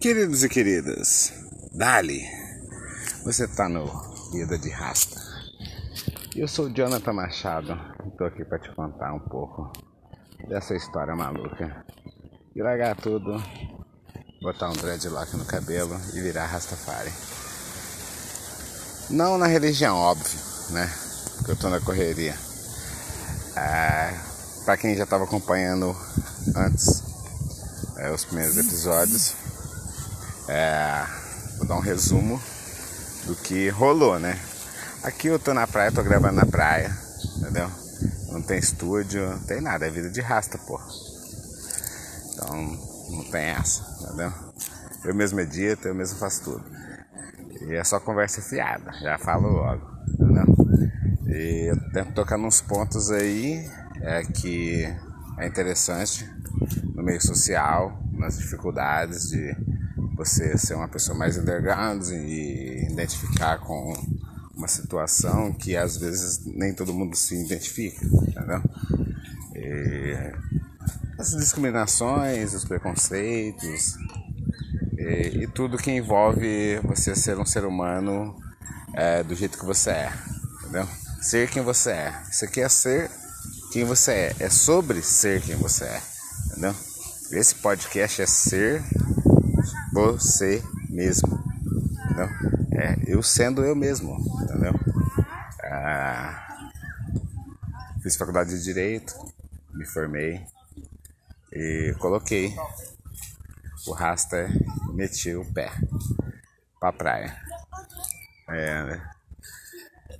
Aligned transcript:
Queridos 0.00 0.44
e 0.44 0.48
queridas, 0.48 1.32
Dali, 1.72 2.22
você 3.24 3.46
está 3.46 3.68
no 3.68 3.84
Vida 4.30 4.56
de 4.56 4.70
Rasta. 4.70 5.20
Eu 6.36 6.46
sou 6.46 6.66
o 6.66 6.72
Jonathan 6.72 7.12
Machado, 7.12 7.76
estou 8.06 8.28
aqui 8.28 8.44
para 8.44 8.60
te 8.60 8.72
contar 8.76 9.12
um 9.12 9.18
pouco 9.18 9.72
dessa 10.48 10.76
história 10.76 11.16
maluca. 11.16 11.84
E 12.54 12.62
largar 12.62 12.94
tudo, 12.94 13.42
botar 14.40 14.70
um 14.70 14.74
dreadlock 14.74 15.36
no 15.36 15.44
cabelo 15.44 16.00
e 16.14 16.20
virar 16.20 16.46
Rastafari. 16.46 17.10
Não 19.10 19.36
na 19.36 19.48
religião, 19.48 19.96
óbvio, 19.96 20.38
né? 20.70 20.88
Porque 21.38 21.50
eu 21.50 21.56
tô 21.56 21.68
na 21.68 21.80
correria. 21.80 22.36
Ah, 23.56 24.12
para 24.64 24.76
quem 24.76 24.94
já 24.94 25.02
estava 25.02 25.24
acompanhando 25.24 25.92
antes 26.54 27.02
é, 27.96 28.12
os 28.12 28.24
primeiros 28.24 28.56
episódios, 28.56 29.34
é, 30.48 31.04
vou 31.58 31.66
dar 31.66 31.76
um 31.76 31.80
resumo 31.80 32.40
do 33.26 33.36
que 33.36 33.68
rolou, 33.68 34.18
né? 34.18 34.38
Aqui 35.02 35.28
eu 35.28 35.38
tô 35.38 35.52
na 35.52 35.66
praia, 35.66 35.92
tô 35.92 36.02
gravando 36.02 36.36
na 36.36 36.46
praia, 36.46 36.90
entendeu? 37.36 37.70
Não 38.32 38.42
tem 38.42 38.58
estúdio, 38.58 39.28
não 39.28 39.40
tem 39.40 39.60
nada, 39.60 39.86
é 39.86 39.90
vida 39.90 40.10
de 40.10 40.20
rasta, 40.20 40.58
pô. 40.58 40.80
Então 42.32 42.56
não 43.10 43.24
tem 43.30 43.46
essa, 43.46 43.84
entendeu? 44.02 44.32
Eu 45.04 45.14
mesmo 45.14 45.38
edito, 45.40 45.86
eu 45.86 45.94
mesmo 45.94 46.18
faço 46.18 46.44
tudo. 46.44 46.64
E 47.62 47.74
é 47.74 47.84
só 47.84 48.00
conversa 48.00 48.40
fiada, 48.40 48.92
já 49.00 49.18
falo 49.18 49.48
logo, 49.48 49.86
entendeu? 50.08 50.46
E 51.26 51.70
eu 51.70 51.92
tento 51.92 52.12
tocar 52.14 52.38
nos 52.38 52.60
pontos 52.60 53.10
aí 53.10 53.70
é, 54.00 54.22
que 54.22 54.84
é 55.36 55.46
interessante 55.46 56.28
no 56.94 57.02
meio 57.02 57.20
social, 57.20 58.02
nas 58.12 58.38
dificuldades 58.38 59.28
de 59.28 59.54
você 60.18 60.58
ser 60.58 60.74
uma 60.74 60.88
pessoa 60.88 61.16
mais 61.16 61.38
underground 61.38 62.04
e 62.08 62.88
identificar 62.90 63.58
com 63.58 63.94
uma 64.52 64.66
situação 64.66 65.52
que 65.52 65.76
às 65.76 65.96
vezes 65.96 66.44
nem 66.44 66.74
todo 66.74 66.92
mundo 66.92 67.16
se 67.16 67.40
identifica, 67.40 68.04
entendeu? 68.04 68.60
E 69.54 70.16
as 71.16 71.30
discriminações, 71.30 72.52
os 72.52 72.64
preconceitos 72.64 73.96
e, 74.98 75.44
e, 75.44 75.46
tudo 75.46 75.78
que 75.78 75.92
envolve 75.92 76.80
você 76.80 77.14
ser 77.14 77.38
um 77.38 77.46
ser 77.46 77.64
humano 77.64 78.36
é, 78.94 79.22
do 79.22 79.36
jeito 79.36 79.56
que 79.56 79.64
você 79.64 79.90
é, 79.90 80.12
entendeu? 80.60 80.88
Ser 81.20 81.48
quem 81.48 81.62
você 81.62 81.90
é. 81.92 82.22
Isso 82.28 82.44
aqui 82.44 82.60
é 82.60 82.68
ser 82.68 83.08
quem 83.72 83.84
você 83.84 84.10
é, 84.10 84.36
é 84.40 84.50
sobre 84.50 85.00
ser 85.00 85.40
quem 85.42 85.54
você 85.54 85.84
é, 85.84 86.02
entendeu? 86.50 86.74
Esse 87.30 87.54
podcast 87.54 88.22
é 88.22 88.26
ser 88.26 88.82
você 89.98 90.62
mesmo. 90.88 91.42
Entendeu? 92.04 92.28
É, 92.72 92.96
eu 93.06 93.22
sendo 93.22 93.64
eu 93.64 93.74
mesmo, 93.74 94.16
entendeu? 94.42 94.72
Ah, 95.64 96.70
fiz 98.02 98.16
faculdade 98.16 98.50
de 98.50 98.62
Direito, 98.62 99.14
me 99.74 99.84
formei 99.84 100.40
e 101.52 101.94
coloquei 101.98 102.54
o 103.86 103.92
rasta 103.92 104.48
e 104.90 104.94
meti 104.94 105.34
o 105.34 105.44
pé 105.52 105.72
pra 106.78 106.92
praia. 106.92 107.36
É, 108.48 109.00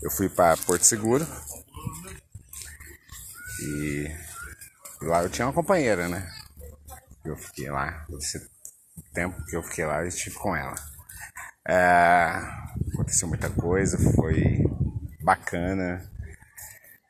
eu 0.03 0.11
fui 0.11 0.29
para 0.29 0.57
Porto 0.57 0.83
Seguro 0.83 1.27
e 3.63 4.11
lá 5.03 5.23
eu 5.23 5.31
tinha 5.31 5.47
uma 5.47 5.55
companheira, 5.55 6.09
né? 6.09 6.29
Eu 7.25 7.37
fiquei 7.37 7.71
lá 7.71 8.05
tempo 9.19 9.45
que 9.47 9.57
eu 9.57 9.63
fiquei 9.65 9.85
lá, 9.85 10.01
eu 10.03 10.07
estive 10.07 10.37
com 10.37 10.55
ela. 10.55 10.77
É, 11.67 12.41
aconteceu 12.95 13.27
muita 13.27 13.51
coisa, 13.51 13.99
foi 14.15 14.65
bacana 15.21 16.09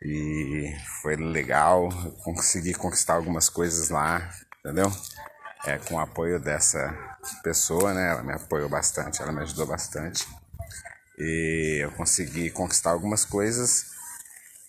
e 0.02 0.74
foi 1.02 1.16
legal. 1.16 1.90
Eu 2.02 2.12
consegui 2.34 2.72
conquistar 2.72 3.14
algumas 3.14 3.50
coisas 3.50 3.90
lá, 3.90 4.26
entendeu? 4.60 4.90
É, 5.66 5.76
com 5.76 5.96
o 5.96 6.00
apoio 6.00 6.40
dessa 6.40 6.96
pessoa, 7.42 7.92
né? 7.92 8.10
Ela 8.10 8.22
me 8.22 8.32
apoiou 8.32 8.70
bastante, 8.70 9.20
ela 9.20 9.30
me 9.32 9.42
ajudou 9.42 9.66
bastante. 9.66 10.26
E 11.18 11.80
eu 11.82 11.92
consegui 11.92 12.48
conquistar 12.50 12.90
algumas 12.90 13.26
coisas 13.26 13.84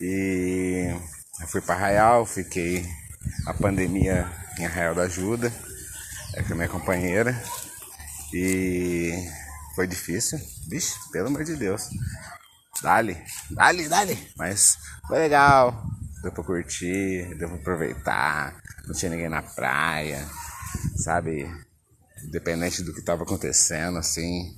e 0.02 0.94
eu 1.40 1.48
fui 1.48 1.62
para 1.62 1.76
Arraial, 1.76 2.26
fiquei 2.26 2.86
a 3.46 3.54
pandemia 3.54 4.28
em 4.58 4.66
Arraial 4.66 4.96
da 4.96 5.04
Ajuda, 5.04 5.54
é 6.40 6.44
com 6.44 6.54
a 6.54 6.56
minha 6.56 6.70
companheira. 6.70 7.36
E 8.34 9.12
foi 9.76 9.86
difícil, 9.86 10.40
bicho, 10.68 10.96
pelo 11.12 11.28
amor 11.28 11.44
de 11.44 11.56
Deus. 11.56 11.90
Dali, 12.82 13.18
dali, 13.52 13.90
dali. 13.90 14.32
Mas 14.38 14.78
foi 15.08 15.20
legal, 15.20 15.84
deu 16.24 16.32
pra 16.32 16.44
curtir, 16.44 17.36
deu 17.38 17.50
pra 17.50 17.58
aproveitar. 17.58 18.56
Não 18.88 18.96
tinha 18.96 19.12
ninguém 19.12 19.30
na 19.30 19.42
praia, 19.42 20.26
sabe? 21.04 21.50
Independente 22.24 22.84
do 22.84 22.94
que 22.94 23.02
tava 23.02 23.24
acontecendo, 23.24 23.98
assim. 23.98 24.58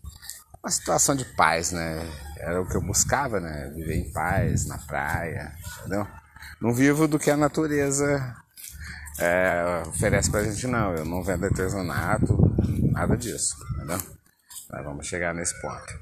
Uma 0.64 0.70
situação 0.70 1.16
de 1.16 1.26
paz, 1.26 1.72
né? 1.72 2.08
Era 2.38 2.62
o 2.62 2.68
que 2.68 2.76
eu 2.76 2.82
buscava, 2.82 3.40
né? 3.40 3.72
Viver 3.76 3.96
em 3.96 4.12
paz, 4.12 4.68
na 4.68 4.78
praia, 4.78 5.52
entendeu? 5.80 6.08
Não 6.62 6.74
vivo 6.74 7.08
do 7.08 7.18
que 7.18 7.32
a 7.32 7.38
natureza 7.38 8.36
é, 9.20 9.84
oferece 9.88 10.30
pra 10.32 10.44
gente, 10.44 10.68
não. 10.68 10.94
Eu 10.94 11.06
não 11.06 11.24
vendo 11.24 11.46
artesanato, 11.46 12.38
nada 12.92 13.18
disso, 13.18 13.56
entendeu? 13.76 14.00
Nós 14.70 14.86
vamos 14.86 15.08
chegar 15.08 15.34
nesse 15.34 15.60
ponto, 15.62 16.00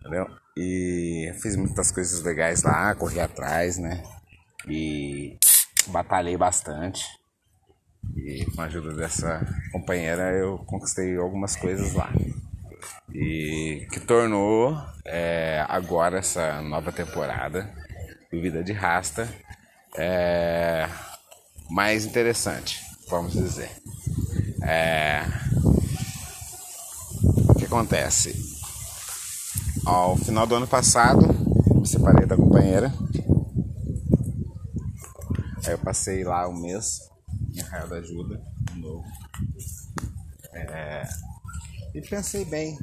entendeu? 0.00 0.26
E 0.56 1.32
fiz 1.42 1.56
muitas 1.56 1.90
coisas 1.90 2.22
legais 2.22 2.62
lá, 2.62 2.94
corri 2.94 3.20
atrás, 3.20 3.76
né? 3.76 4.02
E 4.66 5.38
batalhei 5.88 6.36
bastante. 6.36 7.04
E 8.16 8.46
com 8.46 8.62
a 8.62 8.64
ajuda 8.64 8.94
dessa 8.94 9.40
companheira 9.72 10.32
eu 10.32 10.58
conquistei 10.58 11.16
algumas 11.16 11.56
coisas 11.56 11.92
lá. 11.92 12.10
E 13.12 13.86
que 13.90 14.00
tornou 14.00 14.76
é, 15.04 15.64
agora 15.68 16.18
essa 16.18 16.60
nova 16.62 16.92
temporada 16.92 17.70
do 18.30 18.40
Vida 18.40 18.62
de 18.62 18.72
Rasta 18.72 19.28
é, 19.96 20.88
mais 21.70 22.04
interessante, 22.04 22.80
vamos 23.08 23.32
dizer. 23.32 23.70
É, 24.62 25.22
o 27.48 27.54
que 27.54 27.64
acontece? 27.64 28.34
Ao 29.84 30.16
final 30.16 30.46
do 30.46 30.56
ano 30.56 30.66
passado, 30.66 31.26
me 31.74 31.86
separei 31.86 32.26
da 32.26 32.36
companheira. 32.36 32.92
Aí 35.64 35.72
eu 35.72 35.78
passei 35.78 36.24
lá 36.24 36.48
um 36.48 36.60
mês 36.60 37.00
em 37.54 37.60
Arraial 37.60 37.88
da 37.88 37.96
Ajuda, 37.96 38.40
de 38.72 38.80
novo. 38.80 39.04
É, 40.52 41.02
e 41.94 42.00
pensei 42.00 42.44
bem 42.44 42.78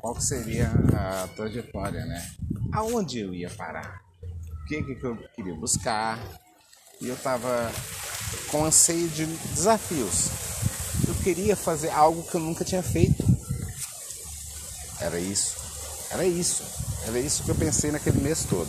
qual 0.00 0.20
seria 0.20 0.70
a 0.94 1.28
trajetória, 1.28 2.04
né? 2.04 2.30
Aonde 2.72 3.20
eu 3.20 3.34
ia 3.34 3.50
parar? 3.50 4.02
O 4.62 4.64
que, 4.66 4.82
que 4.82 5.04
eu 5.04 5.16
queria 5.34 5.54
buscar? 5.54 6.18
E 7.00 7.08
eu 7.08 7.16
tava 7.16 7.70
com 8.48 8.64
anseio 8.64 9.08
de 9.08 9.26
desafios. 9.26 10.28
Eu 11.06 11.14
queria 11.16 11.56
fazer 11.56 11.90
algo 11.90 12.22
que 12.22 12.34
eu 12.34 12.40
nunca 12.40 12.64
tinha 12.64 12.82
feito. 12.82 13.24
Era 15.00 15.18
isso. 15.18 15.56
Era 16.10 16.24
isso. 16.24 16.62
Era 17.06 17.18
isso 17.18 17.44
que 17.44 17.50
eu 17.50 17.54
pensei 17.54 17.90
naquele 17.90 18.20
mês 18.20 18.44
todo. 18.44 18.68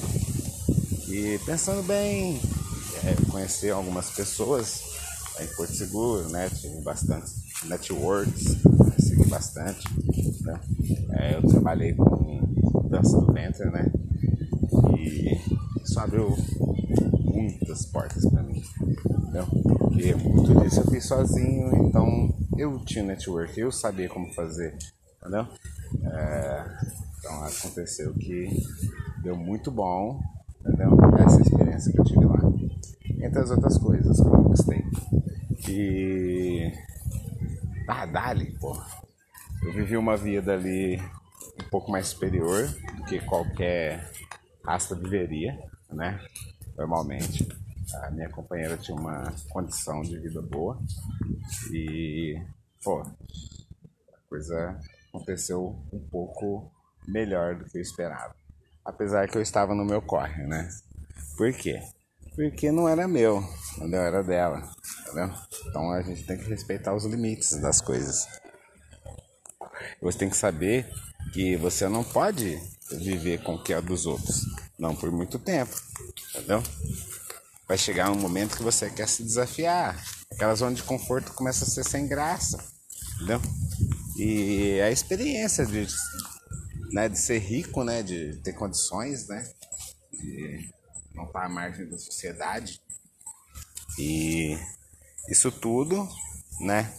E 1.08 1.40
pensando 1.46 1.82
bem, 1.84 2.40
é, 3.04 3.16
conhecer 3.32 3.72
algumas 3.72 4.10
pessoas 4.12 4.82
em 5.40 5.48
Porto 5.48 5.74
Seguro, 5.74 6.30
né? 6.30 6.50
Tive 6.50 6.82
bastante 6.82 7.32
networks, 7.66 8.58
segui 9.00 9.28
bastante. 9.28 9.84
Né? 10.42 10.60
É, 11.12 11.36
eu 11.36 11.48
trabalhei 11.48 11.94
com 11.94 12.42
dança 12.90 13.20
do 13.20 13.32
ventre, 13.34 13.70
né? 13.70 13.92
E 14.98 15.40
isso 15.84 16.00
abriu 16.00 16.38
muitas 17.40 17.86
portas 17.86 18.26
para 18.30 18.44
mim. 18.44 18.62
Entendeu? 19.06 19.46
Porque 19.78 20.16
muito 20.16 20.60
disso 20.62 20.82
eu 20.82 20.92
fiz 20.92 21.06
sozinho, 21.06 21.88
então 21.88 22.34
eu 22.58 22.80
tinha 22.80 23.04
network, 23.04 23.60
eu 23.60 23.72
sabia 23.72 24.10
como 24.10 24.34
fazer, 24.34 24.78
entendeu? 25.18 25.48
É, 26.04 26.66
então 27.20 27.44
aconteceu 27.44 28.14
que 28.14 28.50
deu 29.24 29.36
muito 29.36 29.72
bom, 29.72 30.22
entendeu? 30.62 30.98
Essa 31.26 31.42
experiência 31.42 31.92
que 31.92 32.00
eu 32.00 32.06
tive 32.06 32.26
lá. 32.26 32.40
Entre 33.22 33.40
as 33.40 33.52
outras 33.52 33.78
coisas 33.78 34.20
que 34.20 34.28
eu 34.28 34.44
gostei. 34.44 34.84
E. 35.68 36.72
Ah, 37.88 38.06
dali. 38.06 38.56
Eu 39.64 39.74
vivi 39.74 39.98
uma 39.98 40.16
vida 40.16 40.54
ali 40.54 40.98
um 41.60 41.70
pouco 41.70 41.92
mais 41.92 42.08
superior 42.08 42.68
do 42.96 43.04
que 43.04 43.20
qualquer 43.20 44.10
rasta 44.64 44.96
viveria, 44.96 45.60
né? 45.92 46.20
Normalmente. 46.80 47.46
A 48.04 48.12
minha 48.12 48.30
companheira 48.30 48.78
tinha 48.78 48.96
uma 48.96 49.34
condição 49.50 50.02
de 50.02 50.18
vida 50.20 50.42
boa 50.42 50.80
e, 51.74 52.36
pô, 52.84 53.04
coisa 54.30 54.80
aconteceu 55.10 55.76
um 55.92 56.00
pouco 56.10 56.72
melhor 57.08 57.56
do 57.56 57.66
que 57.66 57.78
eu 57.78 57.82
esperava. 57.82 58.34
Apesar 58.86 59.28
que 59.28 59.38
eu 59.38 59.42
estava 59.42 59.76
no 59.76 59.84
meu 59.84 60.02
corre, 60.02 60.46
né? 60.46 60.70
Por 61.36 61.52
quê? 61.52 61.82
Porque 62.36 62.72
não 62.72 62.88
era 62.88 63.08
meu, 63.08 63.44
entendeu? 63.76 64.02
Era 64.02 64.24
dela, 64.24 64.72
entendeu? 65.02 65.34
Então 65.68 65.92
a 65.92 66.02
gente 66.02 66.26
tem 66.26 66.38
que 66.38 66.48
respeitar 66.48 66.96
os 66.96 67.06
limites 67.06 67.60
das 67.60 67.82
coisas. 67.82 68.26
Você 70.02 70.20
tem 70.20 70.30
que 70.30 70.38
saber 70.38 70.88
que 71.34 71.58
você 71.58 71.90
não 71.90 72.04
pode 72.04 72.58
viver 72.92 73.44
com 73.44 73.56
o 73.56 73.64
que 73.64 73.74
é 73.74 73.82
dos 73.82 74.06
outros, 74.06 74.46
não 74.78 74.96
por 74.96 75.12
muito 75.12 75.38
tempo, 75.38 75.76
entendeu? 76.30 76.64
Vai 77.68 77.78
chegar 77.78 78.12
um 78.12 78.20
momento 78.20 78.58
que 78.58 78.64
você 78.64 78.90
quer 78.90 79.08
se 79.08 79.24
desafiar, 79.24 80.02
aquela 80.32 80.56
zona 80.56 80.76
de 80.76 80.84
conforto 80.84 81.34
começa 81.34 81.66
a 81.66 81.68
ser 81.68 81.84
sem 81.84 82.08
graça, 82.08 82.58
entendeu? 83.16 83.42
E 84.18 84.82
a 84.82 84.92
experiência 84.92 85.66
de, 85.66 85.88
né, 86.92 87.08
de 87.08 87.18
ser 87.18 87.40
rico, 87.40 87.84
né, 87.84 88.04
de 88.04 88.36
ter 88.44 88.54
condições, 88.54 89.28
né, 89.28 89.50
de 90.12 90.70
não 91.14 91.26
estar 91.26 91.46
à 91.46 91.50
margem 91.50 91.88
da 91.88 91.98
sociedade. 91.98 92.82
E 93.98 94.58
isso 95.30 95.52
tudo, 95.52 96.08
né, 96.60 96.94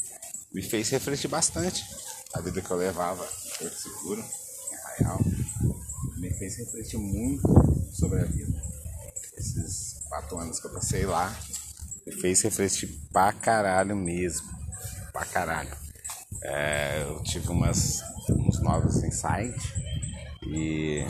me 0.53 0.63
fez 0.63 0.89
refletir 0.91 1.29
bastante 1.29 1.85
a 2.33 2.41
vida 2.41 2.61
que 2.61 2.71
eu 2.71 2.77
levava 2.77 3.25
em 3.25 3.59
Porto 3.59 3.77
Seguro, 3.77 4.21
em 4.23 4.75
Arraial. 4.77 5.21
Me 6.21 6.31
fez 6.35 6.59
refletir 6.59 6.99
muito 6.99 7.43
sobre 7.95 8.21
a 8.21 8.25
vida. 8.25 8.63
Esses 9.39 10.03
quatro 10.07 10.39
anos 10.39 10.61
que 10.61 10.67
eu 10.67 10.73
passei 10.75 11.07
lá, 11.07 11.35
me 12.07 12.13
fez 12.13 12.43
refletir 12.43 12.89
pra 13.11 13.33
caralho 13.33 13.97
mesmo. 13.97 14.47
Pra 15.15 15.25
caralho. 15.25 15.75
É, 16.43 17.07
eu 17.09 17.23
tive 17.23 17.49
umas, 17.49 18.03
uns 18.29 18.61
novos 18.61 19.03
insights 19.03 19.73
e 20.47 21.07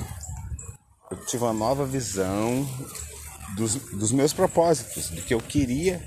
eu 1.11 1.17
tive 1.27 1.43
uma 1.43 1.53
nova 1.53 1.85
visão 1.85 2.65
dos, 3.57 3.75
dos 3.75 4.13
meus 4.13 4.33
propósitos, 4.33 5.11
do 5.11 5.23
que 5.23 5.35
eu 5.35 5.41
queria 5.41 6.01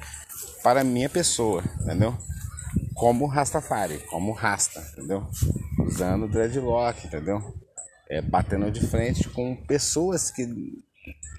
para 0.63 0.79
a 0.79 0.83
minha 0.85 1.09
pessoa, 1.09 1.61
entendeu? 1.81 2.17
Como 2.93 3.27
Rastafari, 3.27 3.97
como 4.09 4.31
Rasta, 4.31 4.79
entendeu? 4.93 5.29
Usando 5.85 6.25
dreadlock, 6.29 7.05
entendeu? 7.05 7.62
É, 8.09 8.21
batendo 8.21 8.69
de 8.69 8.85
frente 8.85 9.29
com 9.29 9.55
pessoas 9.55 10.29
que 10.29 10.47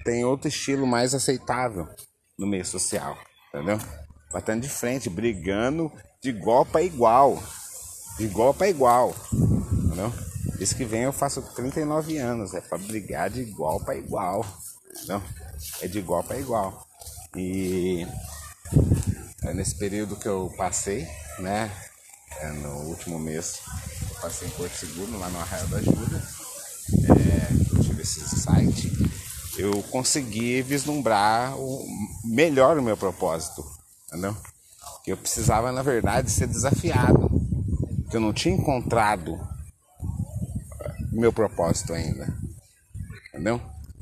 têm 0.03 0.25
outro 0.25 0.47
estilo 0.47 0.85
mais 0.85 1.13
aceitável 1.13 1.87
no 2.37 2.47
meio 2.47 2.65
social, 2.65 3.17
entendeu? 3.49 3.79
Batendo 4.31 4.61
de 4.61 4.69
frente, 4.69 5.09
brigando 5.09 5.91
de 6.21 6.29
igual 6.29 6.65
para 6.65 6.81
igual, 6.81 7.41
de 8.17 8.25
igual 8.25 8.53
para 8.53 8.69
igual, 8.69 9.15
entendeu? 9.31 10.11
Isso 10.59 10.75
que 10.75 10.85
vem 10.85 11.03
eu 11.03 11.13
faço 11.13 11.41
39 11.53 12.17
anos, 12.17 12.53
é 12.53 12.61
para 12.61 12.77
brigar 12.77 13.29
de 13.29 13.41
igual 13.41 13.79
para 13.79 13.95
igual, 13.95 14.45
entendeu? 14.89 15.21
é 15.81 15.87
de 15.87 15.99
igual 15.99 16.23
para 16.23 16.39
igual. 16.39 16.87
E 17.35 18.07
é 19.43 19.53
nesse 19.53 19.75
período 19.75 20.15
que 20.15 20.27
eu 20.27 20.53
passei, 20.57 21.07
né? 21.39 21.71
É 22.39 22.49
no 22.49 22.87
último 22.87 23.19
mês 23.19 23.61
eu 24.09 24.15
passei 24.21 24.47
em 24.47 24.51
Porto 24.51 24.73
Seguro, 24.73 25.17
lá 25.19 25.29
no 25.29 25.39
Arraial 25.39 25.67
da 25.67 25.77
Ajuda. 25.77 26.34
É, 28.05 28.09
eu 28.09 28.13
tive 28.13 28.25
esse 28.25 28.39
site. 28.39 28.91
Eu 29.57 29.83
consegui 29.83 30.61
vislumbrar 30.61 31.57
o, 31.57 31.85
melhor 32.23 32.77
o 32.77 32.83
meu 32.83 32.95
propósito, 32.95 33.65
entendeu? 34.07 34.35
Que 35.03 35.11
eu 35.11 35.17
precisava, 35.17 35.71
na 35.71 35.81
verdade, 35.81 36.29
ser 36.29 36.47
desafiado. 36.47 37.29
Que 38.09 38.17
eu 38.17 38.21
não 38.21 38.33
tinha 38.33 38.55
encontrado 38.55 39.37
meu 41.11 41.33
propósito 41.33 41.93
ainda. 41.93 42.27
Entendeu? 43.29 43.59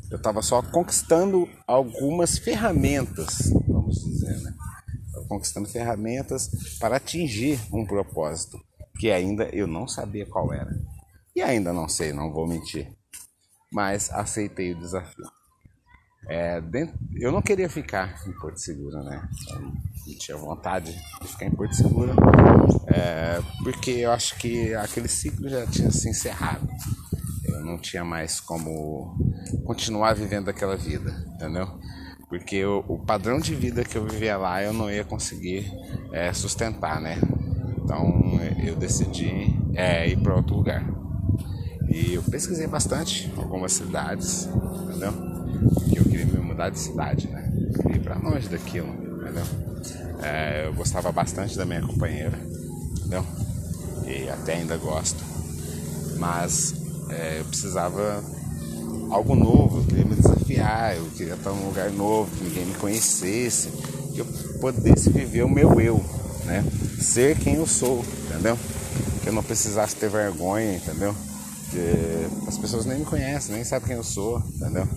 Eu 0.09 0.17
estava 0.17 0.41
só 0.41 0.61
conquistando 0.61 1.47
algumas 1.65 2.37
ferramentas, 2.37 3.51
vamos 3.67 4.03
dizer, 4.03 4.39
né? 4.41 4.53
Conquistando 5.27 5.67
ferramentas 5.67 6.49
para 6.79 6.97
atingir 6.97 7.59
um 7.71 7.85
propósito 7.85 8.59
que 8.99 9.11
ainda 9.11 9.45
eu 9.45 9.65
não 9.65 9.87
sabia 9.87 10.25
qual 10.25 10.53
era. 10.53 10.75
E 11.35 11.41
ainda 11.41 11.73
não 11.73 11.87
sei, 11.87 12.13
não 12.13 12.31
vou 12.31 12.47
mentir. 12.47 12.93
Mas 13.73 14.09
aceitei 14.11 14.73
o 14.73 14.79
desafio. 14.79 15.25
É, 16.29 16.61
dentro, 16.61 16.95
eu 17.15 17.31
não 17.31 17.41
queria 17.41 17.67
ficar 17.67 18.15
em 18.25 18.31
Porto 18.31 18.57
Seguro, 18.57 19.03
né? 19.03 19.27
Eu 19.49 19.61
não 19.61 20.17
tinha 20.17 20.37
vontade 20.37 20.93
de 21.21 21.27
ficar 21.27 21.47
em 21.47 21.51
Porto 21.51 21.75
Seguro, 21.75 22.13
é, 22.87 23.41
porque 23.61 23.91
eu 23.91 24.11
acho 24.11 24.37
que 24.37 24.73
aquele 24.75 25.09
ciclo 25.09 25.49
já 25.49 25.65
tinha 25.67 25.91
se 25.91 26.07
encerrado 26.07 26.65
não 27.63 27.77
tinha 27.77 28.03
mais 28.03 28.39
como 28.39 29.15
continuar 29.65 30.13
vivendo 30.13 30.49
aquela 30.49 30.75
vida, 30.75 31.11
entendeu? 31.33 31.67
Porque 32.29 32.63
o, 32.65 32.83
o 32.87 32.99
padrão 32.99 33.39
de 33.39 33.55
vida 33.55 33.83
que 33.83 33.97
eu 33.97 34.05
vivia 34.05 34.37
lá 34.37 34.61
eu 34.61 34.73
não 34.73 34.89
ia 34.89 35.03
conseguir 35.03 35.71
é, 36.11 36.33
sustentar, 36.33 36.99
né? 36.99 37.17
Então 37.77 38.39
eu 38.63 38.75
decidi 38.75 39.55
é, 39.73 40.07
ir 40.07 40.17
para 40.17 40.35
outro 40.35 40.55
lugar. 40.55 40.83
E 41.93 42.15
eu 42.15 42.23
pesquisei 42.23 42.65
bastante 42.65 43.31
algumas 43.37 43.71
cidades, 43.73 44.49
entendeu? 44.89 45.13
Que 45.91 45.99
eu 45.99 46.03
queria 46.05 46.25
me 46.25 46.39
mudar 46.39 46.71
de 46.71 46.79
cidade, 46.79 47.27
né? 47.27 47.53
Eu 47.71 47.83
queria 47.83 47.97
ir 47.97 47.99
para 47.99 48.17
longe 48.17 48.49
daquilo, 48.49 48.87
entendeu? 49.21 49.45
É, 50.23 50.65
eu 50.65 50.73
gostava 50.73 51.11
bastante 51.11 51.55
da 51.55 51.65
minha 51.65 51.83
companheira, 51.83 52.35
entendeu? 52.97 53.23
E 54.07 54.27
até 54.27 54.55
ainda 54.55 54.75
gosto. 54.75 55.23
Mas 56.17 56.73
é, 57.11 57.41
eu 57.41 57.45
precisava 57.45 58.23
algo 59.11 59.35
novo, 59.35 59.81
eu 59.81 59.85
queria 59.85 60.05
me 60.05 60.15
desafiar, 60.15 60.97
eu 60.97 61.05
queria 61.15 61.35
estar 61.35 61.51
num 61.51 61.67
lugar 61.67 61.91
novo, 61.91 62.35
que 62.35 62.43
ninguém 62.43 62.65
me 62.65 62.73
conhecesse, 62.73 63.69
que 64.15 64.19
eu 64.19 64.25
pudesse 64.59 65.11
viver 65.11 65.43
o 65.43 65.49
meu 65.49 65.79
eu, 65.79 66.03
né? 66.45 66.65
Ser 66.99 67.37
quem 67.37 67.53
eu 67.53 67.67
sou, 67.67 68.03
entendeu? 68.25 68.57
Que 69.21 69.29
eu 69.29 69.33
não 69.33 69.43
precisasse 69.43 69.95
ter 69.95 70.09
vergonha, 70.09 70.73
entendeu? 70.73 71.15
As 72.47 72.57
pessoas 72.57 72.85
nem 72.85 72.99
me 72.99 73.05
conhecem, 73.05 73.55
nem 73.55 73.63
sabem 73.63 73.87
quem 73.87 73.97
eu 73.97 74.03
sou, 74.03 74.39
entendeu? 74.39 74.87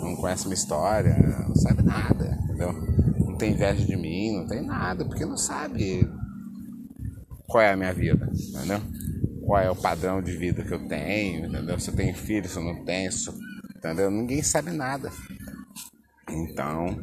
Não 0.00 0.16
conhecem 0.16 0.46
minha 0.46 0.54
história, 0.54 1.16
não 1.48 1.54
sabe 1.56 1.82
nada, 1.82 2.38
entendeu? 2.44 2.72
Não 3.18 3.36
tem 3.36 3.52
inveja 3.52 3.84
de 3.84 3.96
mim, 3.96 4.36
não 4.36 4.46
tem 4.46 4.62
nada, 4.62 5.04
porque 5.04 5.24
não 5.24 5.36
sabe 5.36 6.08
qual 7.46 7.62
é 7.62 7.72
a 7.72 7.76
minha 7.76 7.92
vida, 7.92 8.30
entendeu? 8.32 8.80
qual 9.44 9.60
é 9.60 9.70
o 9.70 9.76
padrão 9.76 10.22
de 10.22 10.36
vida 10.36 10.62
que 10.64 10.72
eu 10.72 10.88
tenho, 10.88 11.46
entendeu? 11.46 11.78
Se 11.78 11.90
eu 11.90 11.94
tenho 11.94 12.14
filho, 12.14 12.48
se 12.48 12.56
eu 12.56 12.64
não 12.64 12.84
tenho, 12.84 13.10
entendeu? 13.76 14.10
Ninguém 14.10 14.42
sabe 14.42 14.70
nada. 14.70 15.10
Então, 16.28 16.98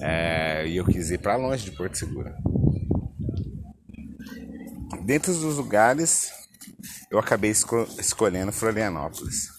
é, 0.00 0.68
eu 0.68 0.84
quis 0.84 1.10
ir 1.10 1.18
para 1.18 1.36
longe 1.36 1.64
de 1.64 1.76
Porto 1.76 1.96
Seguro. 1.96 2.30
Dentro 5.04 5.32
dos 5.32 5.56
lugares, 5.56 6.30
eu 7.10 7.18
acabei 7.18 7.50
esco 7.50 7.86
escolhendo 7.98 8.52
Florianópolis. 8.52 9.50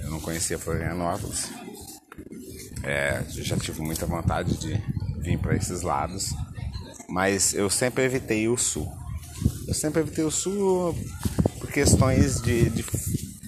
Eu 0.00 0.10
não 0.10 0.20
conhecia 0.20 0.58
Florianópolis. 0.58 1.50
É, 2.82 3.24
já 3.28 3.56
tive 3.56 3.80
muita 3.80 4.06
vontade 4.06 4.56
de 4.56 4.74
vir 5.20 5.38
para 5.38 5.56
esses 5.56 5.82
lados, 5.82 6.32
mas 7.08 7.52
eu 7.54 7.68
sempre 7.68 8.04
evitei 8.04 8.48
o 8.48 8.56
sul. 8.56 8.90
Eu 9.66 9.74
sempre 9.74 10.00
evitei 10.00 10.24
o 10.24 10.30
sul 10.30 10.96
por 11.58 11.70
questões 11.70 12.40
de, 12.40 12.70
de, 12.70 12.84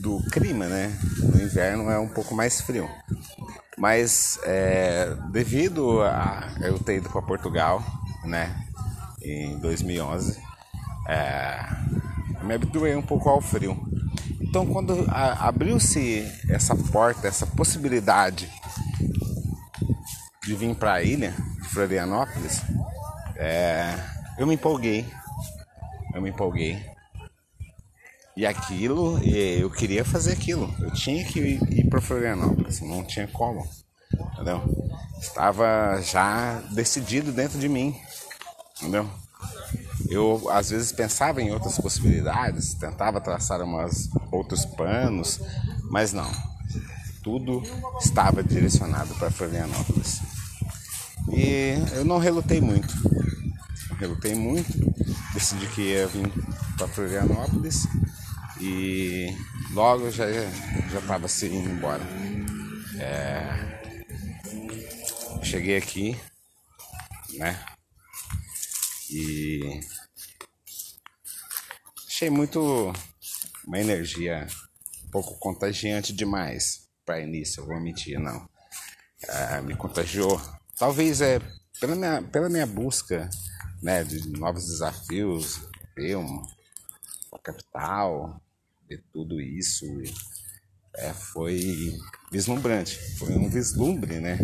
do 0.01 0.21
clima, 0.31 0.67
né? 0.67 0.99
No 1.23 1.41
inverno 1.41 1.91
é 1.91 1.99
um 1.99 2.09
pouco 2.09 2.35
mais 2.35 2.61
frio. 2.61 2.89
Mas 3.79 4.39
é, 4.43 5.17
devido 5.31 6.03
a 6.03 6.55
eu 6.61 6.79
ter 6.79 6.97
ido 6.97 7.09
para 7.09 7.23
Portugal, 7.23 7.83
né? 8.25 8.67
Em 9.23 9.59
2011, 9.59 10.39
é, 11.09 11.67
me 12.43 12.55
habituei 12.55 12.95
um 12.97 13.03
pouco 13.03 13.29
ao 13.29 13.41
frio. 13.41 13.77
Então, 14.41 14.67
quando 14.67 15.07
abriu-se 15.09 16.27
essa 16.49 16.75
porta, 16.75 17.29
essa 17.29 17.47
possibilidade 17.47 18.51
de 20.43 20.55
vir 20.55 20.75
para 20.75 20.95
a 20.95 21.03
ilha 21.03 21.35
de 21.63 21.69
Florianópolis, 21.69 22.63
é, 23.37 23.95
eu 24.39 24.47
me 24.47 24.55
empolguei 24.55 25.07
eu 26.15 26.21
me 26.21 26.31
empolguei. 26.31 26.85
E 28.37 28.47
aquilo, 28.47 29.19
eu 29.25 29.71
queria 29.71 30.05
fazer 30.05 30.33
aquilo. 30.33 30.73
Eu 30.81 30.93
tinha 30.93 31.25
que 31.25 31.39
ir, 31.41 31.89
para 31.89 32.01
Florianópolis, 32.01 32.81
não 32.81 33.05
tinha 33.05 33.27
como. 33.29 33.69
Entendeu? 34.33 34.63
Estava 35.21 36.01
já 36.03 36.61
decidido 36.71 37.33
dentro 37.33 37.59
de 37.59 37.69
mim. 37.69 37.95
Entendeu? 38.79 39.09
Eu 40.11 40.51
às 40.51 40.71
vezes 40.71 40.93
pensava 40.93 41.41
em 41.41 41.53
outras 41.53 41.79
possibilidades, 41.79 42.75
tentava 42.75 43.21
traçar 43.21 43.63
umas, 43.63 44.09
outros 44.33 44.65
planos, 44.65 45.41
mas 45.91 46.13
não. 46.13 46.31
Tudo 47.23 47.63
estava 48.01 48.43
direcionado 48.43 49.15
para 49.15 49.31
Florianópolis. 49.31 50.21
E 51.33 51.75
eu 51.95 52.05
não 52.05 52.19
relutei 52.19 52.61
muito. 52.61 52.93
relutei 53.99 54.35
muito 54.35 54.91
decidi 55.33 55.67
que 55.69 55.83
ia 55.83 56.07
vir 56.07 56.31
para 56.77 56.89
Florianópolis 56.89 57.87
e 58.61 59.35
logo 59.73 60.11
já 60.11 60.27
já 60.31 60.99
estava 60.99 61.29
se 61.29 61.47
indo 61.47 61.71
embora. 61.71 62.03
É, 62.99 63.81
cheguei 65.43 65.77
aqui, 65.77 66.19
né? 67.35 67.59
E 69.11 69.81
achei 72.21 72.29
muito 72.29 72.93
uma 73.67 73.79
energia 73.79 74.47
um 75.07 75.11
pouco 75.11 75.39
contagiante 75.39 76.13
demais 76.13 76.87
para 77.03 77.19
início, 77.19 77.63
eu 77.63 77.67
vou 77.67 77.81
mentir, 77.81 78.21
não. 78.21 78.47
É, 79.27 79.63
me 79.63 79.75
contagiou. 79.75 80.39
Talvez 80.77 81.23
é 81.23 81.41
pela 81.81 81.97
minha, 81.97 82.21
pela 82.21 82.51
minha 82.51 82.67
busca 82.67 83.31
né, 83.83 84.05
de 84.05 84.29
novos 84.39 84.67
desafios, 84.67 85.63
uma, 85.97 86.43
uma 87.33 87.39
capital, 87.43 88.39
ver 88.87 89.03
tudo 89.11 89.41
isso. 89.41 89.87
É, 90.97 91.15
foi 91.15 91.97
vislumbrante, 92.31 92.99
foi 93.17 93.33
um 93.35 93.49
vislumbre, 93.49 94.21
né? 94.21 94.39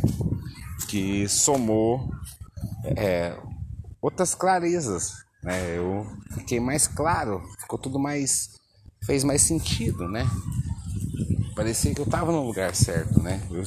Que 0.89 1.29
somou 1.29 2.11
é, 2.97 3.39
outras 4.01 4.35
clarezas, 4.35 5.26
né? 5.47 5.77
Eu 5.77 6.05
fiquei 6.35 6.59
mais 6.59 6.89
claro, 6.89 7.41
ficou 7.61 7.79
tudo 7.79 8.01
mais, 8.01 8.51
fez 9.05 9.23
mais 9.23 9.43
sentido, 9.43 10.09
né? 10.09 10.29
Parecia 11.55 11.95
que 11.95 12.01
eu 12.01 12.05
estava 12.05 12.33
no 12.33 12.45
lugar 12.45 12.75
certo, 12.75 13.23
né? 13.23 13.41
Eu, 13.49 13.63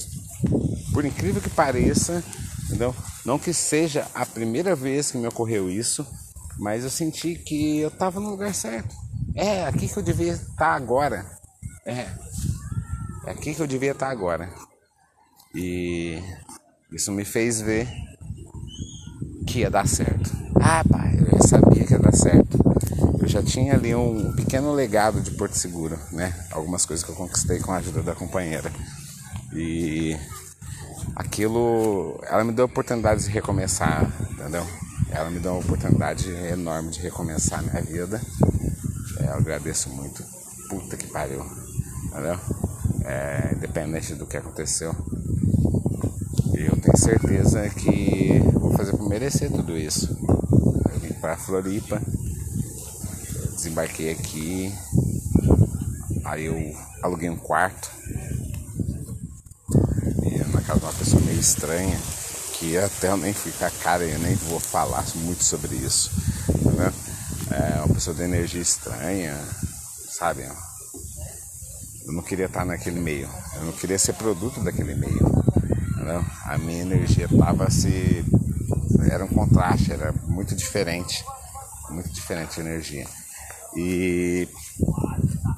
por 0.91 1.05
incrível 1.05 1.41
que 1.41 1.50
pareça, 1.50 2.21
entendeu? 2.65 2.93
Não 3.25 3.39
que 3.39 3.53
seja 3.53 4.05
a 4.13 4.25
primeira 4.25 4.75
vez 4.75 5.09
que 5.09 5.17
me 5.17 5.25
ocorreu 5.25 5.69
isso, 5.69 6.05
mas 6.57 6.83
eu 6.83 6.89
senti 6.89 7.36
que 7.36 7.77
eu 7.77 7.88
estava 7.88 8.19
no 8.19 8.29
lugar 8.29 8.53
certo. 8.53 8.93
É 9.33 9.65
aqui 9.65 9.88
que 9.88 9.98
eu 9.98 10.03
devia 10.03 10.33
estar 10.33 10.55
tá 10.55 10.75
agora. 10.75 11.25
É, 11.86 12.07
é 13.25 13.31
aqui 13.31 13.55
que 13.55 13.62
eu 13.62 13.67
devia 13.67 13.91
estar 13.91 14.07
tá 14.07 14.12
agora. 14.12 14.53
E 15.55 16.21
isso 16.91 17.09
me 17.13 17.24
fez 17.24 17.62
ver 17.62 17.88
que 19.48 19.59
ia 19.59 19.69
dar 19.69 19.88
certo. 19.88 20.49
Ah, 20.72 20.84
pai, 20.88 21.18
eu 21.20 21.36
já 21.36 21.48
sabia 21.48 21.84
que 21.84 21.94
ia 21.94 21.98
dar 21.98 22.14
certo. 22.14 22.60
Eu 23.20 23.28
já 23.28 23.42
tinha 23.42 23.74
ali 23.74 23.96
um 23.96 24.32
pequeno 24.34 24.72
legado 24.72 25.20
de 25.20 25.32
Porto 25.32 25.56
Seguro, 25.56 25.98
né? 26.12 26.32
Algumas 26.52 26.86
coisas 26.86 27.04
que 27.04 27.12
eu 27.12 27.16
conquistei 27.16 27.60
com 27.60 27.72
a 27.72 27.78
ajuda 27.78 28.04
da 28.04 28.14
companheira. 28.14 28.72
E 29.52 30.16
aquilo, 31.16 32.20
ela 32.22 32.44
me 32.44 32.52
deu 32.52 32.66
a 32.66 32.68
oportunidade 32.68 33.24
de 33.24 33.32
recomeçar, 33.32 34.14
entendeu? 34.32 34.64
Ela 35.10 35.32
me 35.32 35.40
deu 35.40 35.54
uma 35.54 35.62
oportunidade 35.62 36.30
enorme 36.30 36.92
de 36.92 37.00
recomeçar 37.00 37.62
a 37.62 37.64
minha 37.64 37.82
vida. 37.82 38.22
É, 39.22 39.26
eu 39.26 39.34
agradeço 39.38 39.90
muito. 39.90 40.24
Puta 40.70 40.96
que 40.96 41.08
pariu, 41.08 41.44
entendeu? 42.06 42.40
É, 43.06 43.56
independente 43.56 44.14
do 44.14 44.28
que 44.28 44.38
aconteceu. 44.38 44.96
Eu 46.54 46.78
tenho 46.80 46.96
certeza 46.96 47.68
que 47.72 48.40
vou 48.54 48.72
fazer 48.78 48.96
por 48.96 49.10
merecer 49.10 49.50
tudo 49.50 49.76
isso. 49.76 50.19
Eu 51.20 51.22
para 51.22 51.36
Floripa, 51.36 52.02
desembarquei 53.54 54.10
aqui, 54.10 54.74
aí 56.24 56.46
eu 56.46 56.56
aluguei 57.04 57.30
um 57.30 57.36
quarto 57.36 57.92
na 60.54 60.62
casa 60.62 60.80
de 60.80 60.86
uma 60.86 60.94
pessoa 60.94 61.22
meio 61.24 61.40
estranha, 61.40 62.00
que 62.54 62.78
até 62.78 63.10
eu 63.10 63.18
nem 63.18 63.34
ficar 63.34 63.70
cara 63.84 64.06
e 64.06 64.18
nem 64.18 64.34
vou 64.36 64.62
falar 64.62 65.06
muito 65.16 65.44
sobre 65.44 65.76
isso. 65.76 66.10
Né? 66.78 66.94
É 67.52 67.80
uma 67.80 67.94
pessoa 67.94 68.16
de 68.16 68.24
energia 68.24 68.62
estranha, 68.62 69.38
sabe? 70.10 70.44
Eu 72.06 72.14
não 72.14 72.24
queria 72.24 72.46
estar 72.46 72.64
naquele 72.64 73.00
meio, 73.02 73.28
eu 73.56 73.66
não 73.66 73.74
queria 73.74 74.00
ser 74.00 74.14
produto 74.14 74.64
daquele 74.64 74.96
meio. 74.96 75.20
Entendeu? 75.92 76.26
A 76.46 76.58
minha 76.58 76.82
energia 76.82 77.26
estava 77.26 77.70
se. 77.70 78.24
Era 79.10 79.24
um 79.25 79.29
contraste, 79.29 79.91
era 79.91 80.12
muito 80.24 80.56
diferente. 80.56 81.24
Muito 81.89 82.10
diferente 82.10 82.60
a 82.60 82.63
energia. 82.63 83.08
E. 83.75 84.48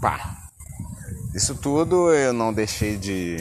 pá! 0.01 0.37
Isso 1.33 1.55
tudo 1.55 2.13
eu 2.13 2.33
não 2.33 2.53
deixei 2.53 2.97
de 2.97 3.37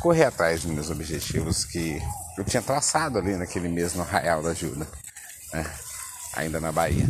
correr 0.00 0.24
atrás 0.24 0.62
dos 0.62 0.72
meus 0.72 0.90
objetivos 0.90 1.64
que 1.64 2.02
eu 2.36 2.44
tinha 2.44 2.62
traçado 2.62 3.18
ali 3.18 3.36
naquele 3.36 3.68
mesmo 3.68 4.00
arraial 4.00 4.42
da 4.42 4.50
ajuda, 4.50 4.86
né? 5.52 5.70
ainda 6.34 6.58
na 6.58 6.72
Bahia. 6.72 7.06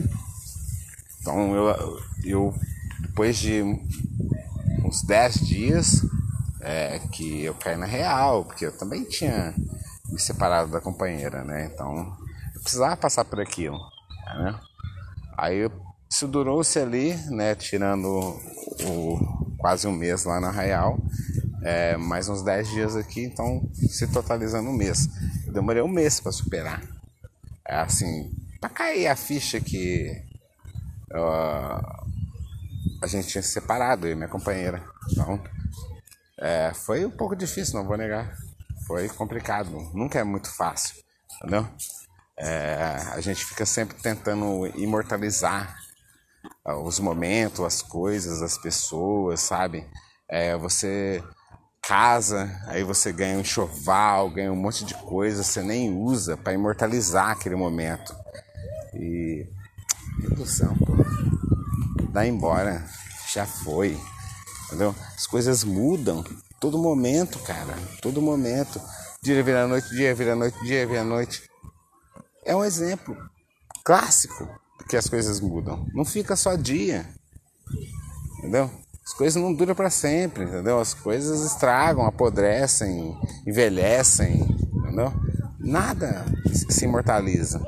Então 1.20 1.54
eu, 1.54 2.00
eu 2.24 2.54
depois 3.00 3.38
de 3.38 3.62
uns 4.84 5.02
10 5.04 5.34
dias 5.46 6.02
é, 6.60 6.98
que 7.12 7.44
eu 7.44 7.54
caí 7.54 7.76
na 7.76 7.86
real, 7.86 8.44
porque 8.44 8.66
eu 8.66 8.72
também 8.72 9.04
tinha 9.04 9.54
me 10.10 10.18
separado 10.18 10.70
da 10.70 10.80
companheira, 10.80 11.44
né? 11.44 11.70
Então 11.72 12.16
eu 12.54 12.60
precisava 12.60 12.96
passar 12.96 13.24
por 13.24 13.40
aquilo, 13.40 13.78
né? 14.26 14.58
Aí 15.36 15.70
isso 16.10 16.26
durou-se 16.26 16.78
ali, 16.78 17.14
né? 17.28 17.54
Tirando 17.54 18.08
o, 18.84 19.56
quase 19.58 19.86
um 19.86 19.92
mês 19.92 20.24
lá 20.24 20.40
na 20.40 20.50
Real 20.50 20.98
é, 21.62 21.96
mais 21.96 22.28
uns 22.28 22.42
10 22.42 22.68
dias 22.70 22.96
aqui, 22.96 23.22
então 23.22 23.68
se 23.74 24.06
totalizando 24.08 24.70
um 24.70 24.76
mês. 24.76 25.08
Eu 25.46 25.52
demorei 25.52 25.82
um 25.82 25.88
mês 25.88 26.20
para 26.20 26.32
superar. 26.32 26.82
É 27.66 27.76
assim, 27.76 28.32
para 28.60 28.70
cair 28.70 29.06
a 29.06 29.16
ficha 29.16 29.60
que 29.60 30.10
uh, 31.12 32.06
a 33.02 33.06
gente 33.06 33.28
tinha 33.28 33.42
se 33.42 33.52
separado, 33.52 34.06
eu 34.06 34.12
e 34.12 34.14
minha 34.14 34.28
companheira. 34.28 34.82
Então, 35.12 35.40
é, 36.38 36.72
foi 36.74 37.04
um 37.04 37.10
pouco 37.10 37.36
difícil, 37.36 37.78
não 37.78 37.86
vou 37.86 37.96
negar. 37.96 38.36
Foi 38.90 39.08
complicado, 39.08 39.70
nunca 39.94 40.18
é 40.18 40.24
muito 40.24 40.50
fácil, 40.50 40.96
entendeu? 41.36 41.64
É, 42.36 42.96
a 43.12 43.20
gente 43.20 43.44
fica 43.44 43.64
sempre 43.64 43.96
tentando 43.96 44.66
imortalizar 44.76 45.76
os 46.66 46.98
momentos, 46.98 47.60
as 47.60 47.82
coisas, 47.82 48.42
as 48.42 48.58
pessoas, 48.58 49.38
sabe? 49.42 49.88
É, 50.28 50.56
você 50.56 51.22
casa, 51.80 52.50
aí 52.66 52.82
você 52.82 53.12
ganha 53.12 53.36
um 53.36 53.42
enxoval, 53.42 54.28
ganha 54.28 54.52
um 54.52 54.56
monte 54.56 54.84
de 54.84 54.94
coisa, 54.94 55.44
você 55.44 55.62
nem 55.62 55.96
usa 55.96 56.36
para 56.36 56.52
imortalizar 56.52 57.30
aquele 57.30 57.54
momento. 57.54 58.12
E. 58.92 59.46
Céu, 60.44 60.74
pô. 60.84 60.96
Dá 62.10 62.26
embora. 62.26 62.84
Já 63.32 63.46
foi. 63.46 63.96
Entendeu? 64.66 64.92
As 65.14 65.28
coisas 65.28 65.62
mudam. 65.62 66.24
Todo 66.60 66.78
momento, 66.78 67.38
cara. 67.38 67.74
Todo 68.02 68.20
momento. 68.20 68.80
Dia 69.22 69.42
vira 69.42 69.66
noite, 69.66 69.88
dia 69.88 70.14
vira 70.14 70.36
noite, 70.36 70.62
dia 70.62 70.86
vira 70.86 71.02
noite. 71.02 71.42
É 72.44 72.54
um 72.54 72.64
exemplo 72.64 73.16
clássico 73.82 74.46
que 74.88 74.96
as 74.96 75.08
coisas 75.08 75.40
mudam. 75.40 75.86
Não 75.94 76.04
fica 76.04 76.36
só 76.36 76.54
dia. 76.56 77.08
Entendeu? 78.38 78.70
As 79.04 79.14
coisas 79.14 79.42
não 79.42 79.54
duram 79.54 79.74
para 79.74 79.90
sempre, 79.90 80.44
entendeu? 80.44 80.78
As 80.78 80.94
coisas 80.94 81.44
estragam, 81.44 82.06
apodrecem, 82.06 83.18
envelhecem, 83.46 84.40
entendeu? 84.72 85.12
Nada 85.58 86.24
se 86.52 86.84
imortaliza, 86.84 87.60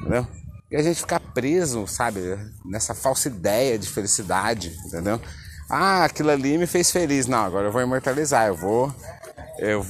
entendeu? 0.00 0.26
E 0.70 0.76
a 0.76 0.82
gente 0.82 1.00
fica 1.00 1.18
preso, 1.18 1.86
sabe, 1.86 2.20
nessa 2.64 2.94
falsa 2.94 3.28
ideia 3.28 3.78
de 3.78 3.88
felicidade, 3.88 4.76
entendeu? 4.86 5.20
Ah, 5.68 6.04
aquilo 6.04 6.30
ali 6.30 6.56
me 6.56 6.66
fez 6.66 6.90
feliz. 6.90 7.26
Não, 7.26 7.44
agora 7.44 7.68
eu 7.68 7.72
vou 7.72 7.82
imortalizar, 7.82 8.46
eu 8.46 8.56
vou 8.56 8.94
eu 9.58 9.84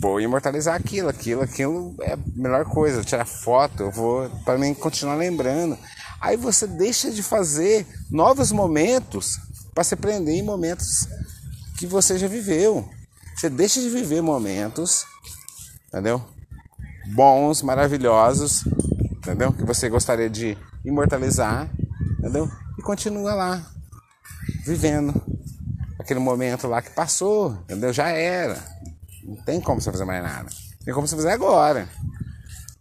vou 0.00 0.20
imortalizar 0.20 0.74
aquilo, 0.74 1.08
aquilo, 1.08 1.42
aquilo 1.42 1.94
é 2.00 2.14
a 2.14 2.18
melhor 2.34 2.64
coisa, 2.64 3.04
tirar 3.04 3.24
foto, 3.24 3.84
eu 3.84 3.90
vou 3.90 4.28
para 4.44 4.58
mim 4.58 4.74
continuar 4.74 5.14
lembrando. 5.14 5.78
Aí 6.20 6.36
você 6.36 6.66
deixa 6.66 7.10
de 7.10 7.22
fazer 7.22 7.86
novos 8.10 8.52
momentos 8.52 9.38
para 9.74 9.84
se 9.84 9.96
prender 9.96 10.34
em 10.34 10.42
momentos 10.42 11.08
que 11.78 11.86
você 11.86 12.18
já 12.18 12.28
viveu. 12.28 12.88
Você 13.36 13.48
deixa 13.48 13.80
de 13.80 13.88
viver 13.88 14.20
momentos, 14.20 15.04
entendeu? 15.88 16.22
Bons, 17.14 17.62
maravilhosos, 17.62 18.64
entendeu? 19.16 19.52
Que 19.52 19.64
você 19.64 19.88
gostaria 19.88 20.28
de 20.28 20.56
imortalizar, 20.84 21.68
entendeu? 22.18 22.50
E 22.78 22.82
continua 22.82 23.34
lá, 23.34 23.66
vivendo 24.64 25.14
aquele 25.98 26.20
momento 26.20 26.66
lá 26.66 26.82
que 26.82 26.90
passou, 26.90 27.52
entendeu? 27.62 27.92
Já 27.92 28.08
era. 28.08 28.58
Não 29.24 29.36
tem 29.44 29.60
como 29.60 29.80
você 29.80 29.90
fazer 29.90 30.04
mais 30.04 30.22
nada. 30.22 30.50
Tem 30.84 30.92
como 30.92 31.06
você 31.06 31.16
fazer 31.16 31.30
agora. 31.30 31.88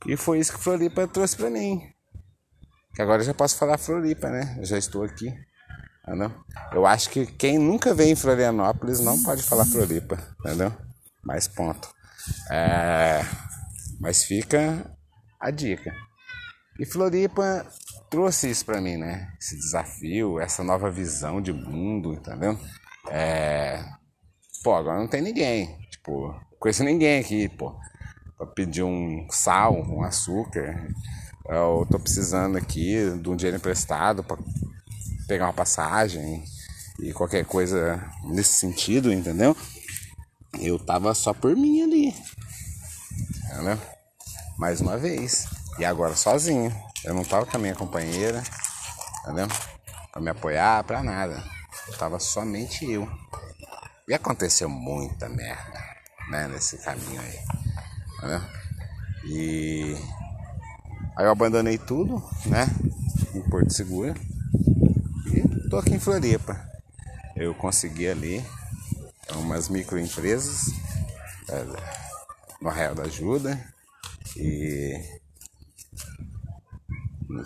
E 0.07 0.17
foi 0.17 0.39
isso 0.39 0.53
que 0.53 0.59
Floripa 0.59 1.07
trouxe 1.07 1.35
para 1.35 1.49
mim. 1.49 1.81
Que 2.95 3.01
agora 3.01 3.21
eu 3.21 3.25
já 3.25 3.33
posso 3.33 3.55
falar 3.55 3.77
Floripa, 3.77 4.29
né? 4.29 4.55
Eu 4.57 4.65
já 4.65 4.77
estou 4.77 5.03
aqui. 5.03 5.33
Entendeu? 6.07 6.33
Eu 6.73 6.85
acho 6.85 7.09
que 7.09 7.25
quem 7.25 7.59
nunca 7.59 7.93
veio 7.93 8.11
em 8.11 8.15
Florianópolis 8.15 8.99
não 8.99 9.21
pode 9.21 9.43
falar 9.43 9.65
Floripa, 9.65 10.17
entendeu? 10.39 10.73
Mais 11.23 11.47
ponto. 11.47 11.87
É, 12.49 13.23
mas 13.99 14.23
fica 14.23 14.91
a 15.39 15.51
dica. 15.51 15.93
E 16.79 16.85
Floripa 16.85 17.65
trouxe 18.11 18.49
isso 18.49 18.65
para 18.65 18.81
mim, 18.81 18.97
né? 18.97 19.33
Esse 19.39 19.55
desafio, 19.55 20.39
essa 20.39 20.63
nova 20.63 20.91
visão 20.91 21.41
de 21.41 21.53
mundo, 21.53 22.13
entendeu? 22.13 22.59
É... 23.09 23.83
Pô, 24.61 24.75
agora 24.75 24.99
não 24.99 25.07
tem 25.07 25.21
ninguém. 25.21 25.79
Tipo, 25.89 26.35
conheço 26.59 26.83
ninguém 26.83 27.19
aqui, 27.19 27.47
pô. 27.47 27.73
Pra 28.37 28.45
pedir 28.45 28.83
um 28.83 29.25
sal, 29.31 29.81
um 29.81 30.03
açúcar. 30.03 30.87
Eu 31.47 31.87
tô 31.89 31.97
precisando 31.97 32.57
aqui 32.57 32.95
de 33.19 33.29
um 33.29 33.35
dinheiro 33.35 33.57
emprestado 33.57 34.23
para 34.23 34.37
pegar 35.27 35.45
uma 35.45 35.53
passagem 35.53 36.43
e 36.99 37.13
qualquer 37.13 37.45
coisa 37.45 38.03
nesse 38.25 38.59
sentido, 38.59 39.11
entendeu? 39.11 39.55
Eu 40.59 40.77
tava 40.77 41.13
só 41.15 41.33
por 41.33 41.55
mim 41.55 41.81
ali. 41.81 42.13
Entendeu? 43.45 43.79
Mais 44.57 44.81
uma 44.81 44.97
vez. 44.97 45.47
E 45.79 45.85
agora 45.85 46.15
sozinho. 46.15 46.90
Eu 47.03 47.13
não 47.13 47.23
tava 47.23 47.45
com 47.45 47.57
a 47.57 47.59
minha 47.59 47.75
companheira, 47.75 48.43
entendeu? 49.21 49.47
Pra 50.11 50.21
me 50.21 50.29
apoiar, 50.29 50.83
pra 50.83 51.01
nada. 51.01 51.43
Eu 51.87 51.97
tava 51.97 52.19
somente 52.19 52.89
eu. 52.89 53.09
E 54.07 54.13
aconteceu 54.13 54.69
muita 54.69 55.27
merda, 55.29 55.79
né, 56.29 56.47
nesse 56.47 56.77
caminho 56.77 57.21
aí. 57.21 57.39
Entendeu? 58.17 58.41
E 59.25 59.97
aí 61.15 61.25
eu 61.25 61.31
abandonei 61.31 61.77
tudo, 61.77 62.21
né? 62.45 62.67
Em 63.33 63.41
Porto 63.49 63.71
Seguro. 63.73 64.19
E 65.27 65.69
tô 65.69 65.77
aqui 65.77 65.93
em 65.93 65.99
Floripa. 65.99 66.69
Eu 67.35 67.55
consegui 67.55 68.07
ali 68.07 68.45
umas 69.35 69.69
microempresas 69.69 70.67
é, 71.49 71.63
no 72.61 72.69
Arraial 72.69 72.93
da 72.93 73.03
Ajuda 73.03 73.59
e 74.35 75.20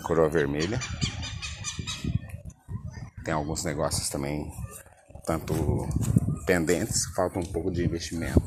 Coroa 0.02 0.28
Vermelha. 0.28 0.80
Tem 3.24 3.34
alguns 3.34 3.64
negócios 3.64 4.08
também, 4.08 4.50
tanto 5.24 5.54
pendentes, 6.46 7.06
falta 7.14 7.38
um 7.38 7.44
pouco 7.44 7.70
de 7.70 7.84
investimento. 7.84 8.46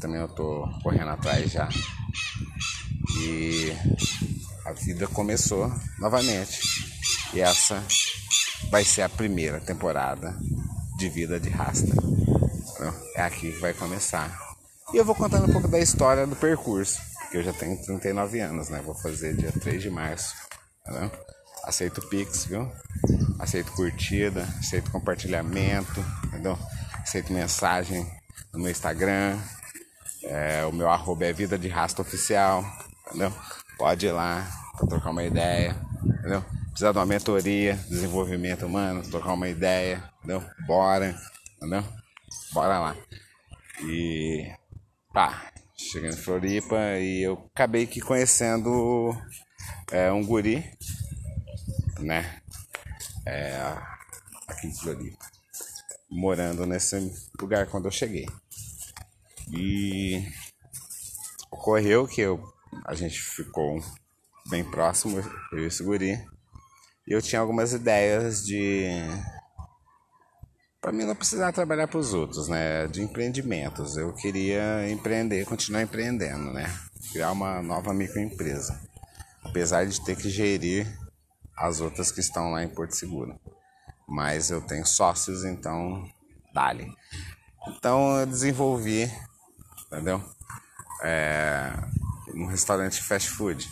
Também 0.00 0.20
eu 0.20 0.28
tô 0.28 0.68
correndo 0.82 1.10
atrás 1.10 1.50
já. 1.50 1.68
E 3.20 3.72
a 4.64 4.72
vida 4.72 5.06
começou 5.08 5.72
novamente. 5.98 6.60
E 7.34 7.40
essa 7.40 7.82
vai 8.70 8.84
ser 8.84 9.02
a 9.02 9.08
primeira 9.08 9.60
temporada 9.60 10.34
de 10.96 11.08
vida 11.08 11.38
de 11.38 11.48
rasta. 11.48 11.94
É 13.14 13.22
aqui 13.22 13.52
que 13.52 13.60
vai 13.60 13.74
começar. 13.74 14.48
E 14.92 14.96
eu 14.96 15.04
vou 15.04 15.14
contando 15.14 15.48
um 15.48 15.52
pouco 15.52 15.68
da 15.68 15.78
história 15.78 16.26
do 16.26 16.34
percurso, 16.36 16.98
que 17.30 17.36
eu 17.36 17.42
já 17.42 17.52
tenho 17.52 17.76
39 17.82 18.40
anos, 18.40 18.68
né? 18.70 18.80
Vou 18.82 18.94
fazer 18.94 19.36
dia 19.36 19.52
3 19.52 19.82
de 19.82 19.90
março. 19.90 20.34
Tá 20.88 21.10
aceito 21.64 22.00
Pix, 22.08 22.46
viu? 22.46 22.70
Aceito 23.38 23.72
curtida, 23.72 24.42
aceito 24.58 24.90
compartilhamento, 24.90 26.04
entendeu? 26.24 26.58
Aceito 26.94 27.32
mensagem 27.32 28.06
no 28.52 28.60
meu 28.60 28.70
Instagram. 28.70 29.38
É, 30.24 30.64
o 30.64 30.72
meu 30.72 30.88
arroba 30.88 31.26
é 31.26 31.32
Vida 31.32 31.58
de 31.58 31.68
Rasta 31.68 32.02
Oficial, 32.02 32.64
entendeu? 33.06 33.32
Pode 33.76 34.06
ir 34.06 34.12
lá 34.12 34.46
pra 34.76 34.86
trocar 34.86 35.10
uma 35.10 35.22
ideia, 35.22 35.76
entendeu? 36.02 36.42
Precisar 36.68 36.92
de 36.92 36.98
uma 36.98 37.06
mentoria, 37.06 37.74
desenvolvimento 37.88 38.66
humano, 38.66 39.02
trocar 39.02 39.34
uma 39.34 39.48
ideia, 39.48 40.02
entendeu? 40.18 40.42
Bora, 40.66 41.14
entendeu? 41.56 41.84
Bora 42.52 42.78
lá. 42.78 42.96
E 43.82 44.50
pá, 45.12 45.50
cheguei 45.76 46.10
em 46.10 46.16
Floripa 46.16 46.76
e 46.98 47.22
eu 47.22 47.48
acabei 47.54 47.84
aqui 47.84 48.00
conhecendo 48.00 49.14
é, 49.90 50.12
um 50.12 50.24
guri, 50.24 50.64
né? 51.98 52.40
É, 53.26 53.56
aqui 54.46 54.66
em 54.66 54.74
Floripa. 54.74 55.26
Morando 56.10 56.66
nesse 56.66 57.12
lugar 57.40 57.66
quando 57.66 57.86
eu 57.86 57.90
cheguei. 57.90 58.26
E 59.50 60.22
ocorreu 61.50 62.06
que 62.06 62.20
eu, 62.20 62.42
a 62.84 62.94
gente 62.94 63.20
ficou 63.20 63.82
bem 64.48 64.64
próximo, 64.64 65.18
eu 65.52 65.58
e 65.58 65.66
esse 65.66 65.82
guri. 65.82 66.18
E 67.06 67.12
eu 67.12 67.22
tinha 67.22 67.40
algumas 67.40 67.72
ideias 67.72 68.44
de 68.44 68.86
para 70.80 70.92
mim 70.92 71.04
não 71.04 71.14
precisar 71.14 71.52
trabalhar 71.52 71.88
para 71.88 71.98
os 71.98 72.14
outros, 72.14 72.48
né? 72.48 72.86
De 72.86 73.02
empreendimentos. 73.02 73.96
Eu 73.96 74.14
queria 74.14 74.88
empreender, 74.90 75.44
continuar 75.44 75.82
empreendendo, 75.82 76.52
né? 76.52 76.64
Criar 77.12 77.32
uma 77.32 77.62
nova 77.62 77.92
microempresa 77.92 78.88
apesar 79.48 79.86
de 79.86 80.04
ter 80.04 80.16
que 80.16 80.28
gerir 80.28 80.86
as 81.56 81.80
outras 81.80 82.12
que 82.12 82.20
estão 82.20 82.52
lá 82.52 82.62
em 82.62 82.68
Porto 82.68 82.94
Seguro. 82.94 83.38
Mas 84.06 84.50
eu 84.50 84.60
tenho 84.60 84.86
sócios, 84.86 85.44
então 85.44 86.08
dali. 86.52 86.90
Então 87.66 88.18
eu 88.18 88.26
desenvolvi, 88.26 89.10
entendeu? 89.86 90.22
É, 91.02 91.72
um 92.34 92.46
restaurante 92.46 93.02
fast 93.02 93.30
food 93.30 93.68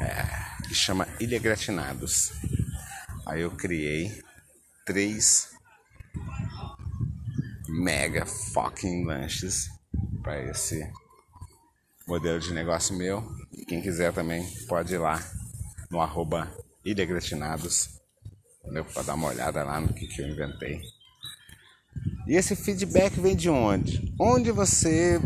é, 0.00 0.66
que 0.66 0.74
chama 0.74 1.06
Ilha 1.20 1.38
Gratinados. 1.38 2.32
Aí 3.26 3.42
eu 3.42 3.50
criei 3.50 4.22
três 4.84 5.50
mega 7.68 8.24
fucking 8.24 9.04
lanches 9.04 9.68
para 10.22 10.40
esse 10.44 10.90
modelo 12.06 12.38
de 12.38 12.52
negócio 12.52 12.96
meu. 12.96 13.22
Quem 13.66 13.82
quiser 13.82 14.12
também 14.12 14.46
pode 14.68 14.94
ir 14.94 14.98
lá 14.98 15.20
no 15.90 16.00
arroba 16.00 16.50
Ilha 16.84 17.06
para 18.92 19.02
dar 19.02 19.14
uma 19.14 19.28
olhada 19.28 19.64
lá 19.64 19.80
no 19.80 19.92
que, 19.92 20.06
que 20.06 20.22
eu 20.22 20.28
inventei. 20.28 20.80
E 22.26 22.34
esse 22.34 22.54
feedback 22.54 23.20
vem 23.20 23.34
de 23.34 23.48
onde? 23.48 24.14
Onde 24.18 24.50
você, 24.52 25.20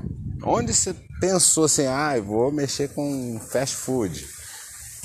onde 0.45 0.73
você 0.73 0.95
pensou 1.21 1.65
assim, 1.65 1.87
ah, 1.87 2.17
eu 2.17 2.25
vou 2.25 2.53
mexer 2.53 2.89
com 2.95 3.39
fast 3.51 3.77
food? 3.77 4.27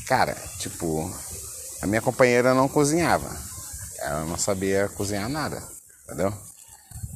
Cara, 0.08 0.36
tipo, 0.60 1.10
a 1.82 1.88
minha 1.88 2.02
companheira 2.02 2.54
não 2.54 2.68
cozinhava. 2.68 3.30
Ela 4.00 4.26
não 4.26 4.38
sabia 4.38 4.88
cozinhar 4.90 5.28
nada, 5.30 5.62
entendeu? 6.04 6.34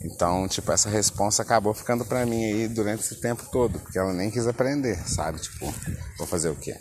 Então, 0.02 0.48
tipo, 0.48 0.72
essa 0.72 0.90
resposta 0.90 1.42
acabou 1.42 1.74
ficando 1.74 2.06
pra 2.06 2.26
mim 2.26 2.44
aí 2.44 2.68
durante 2.68 3.04
esse 3.04 3.16
tempo 3.16 3.46
todo, 3.52 3.80
porque 3.80 4.00
ela 4.00 4.14
nem 4.14 4.32
quis 4.32 4.48
aprender, 4.48 4.96
sabe? 5.08 5.40
Tipo, 5.40 5.74
vou 6.18 6.26
fazer 6.26 6.50
o 6.50 6.56
quê? 6.56 6.76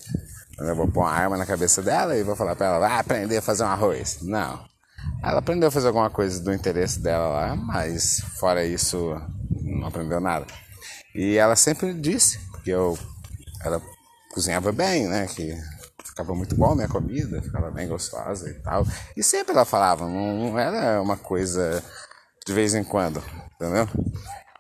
Eu 0.59 0.75
vou 0.75 0.89
pôr 0.89 1.01
uma 1.01 1.11
arma 1.11 1.37
na 1.37 1.47
cabeça 1.47 1.83
dela 1.83 2.17
e 2.17 2.23
vou 2.23 2.37
falar 2.37 2.55
pra 2.55 2.67
ela, 2.67 2.79
vai 2.79 2.99
aprender 2.99 3.39
a 3.39 3.43
fazer 3.43 3.65
um 3.65 3.69
arroz. 3.69 4.19
Não. 4.23 4.65
Ela 5.23 5.39
aprendeu 5.39 5.69
a 5.69 5.73
fazer 5.73 5.89
alguma 5.89 6.11
coisa 6.11 6.41
do 6.41 6.53
interesse 6.53 7.01
dela 7.01 7.29
lá, 7.29 7.57
mas 7.57 8.21
fora 8.39 8.65
isso, 8.65 9.21
não 9.63 9.87
aprendeu 9.87 10.21
nada. 10.21 10.47
E 11.15 11.37
ela 11.37 11.57
sempre 11.57 11.93
disse, 11.95 12.39
porque 12.51 12.71
eu, 12.71 12.97
ela 13.65 13.83
cozinhava 14.33 14.71
bem, 14.71 15.09
né? 15.09 15.27
Que 15.27 15.57
ficava 16.05 16.35
muito 16.35 16.57
bom 16.57 16.73
a 16.73 16.77
minha 16.77 16.89
comida, 16.89 17.43
ficava 17.43 17.71
bem 17.71 17.89
gostosa 17.89 18.49
e 18.49 18.55
tal. 18.55 18.87
E 19.17 19.23
sempre 19.23 19.53
ela 19.53 19.65
falava, 19.65 20.05
não, 20.05 20.51
não 20.51 20.59
era 20.59 21.01
uma 21.01 21.17
coisa 21.17 21.83
de 22.49 22.55
vez 22.55 22.75
em 22.75 22.83
quando, 22.83 23.23
entendeu? 23.57 23.87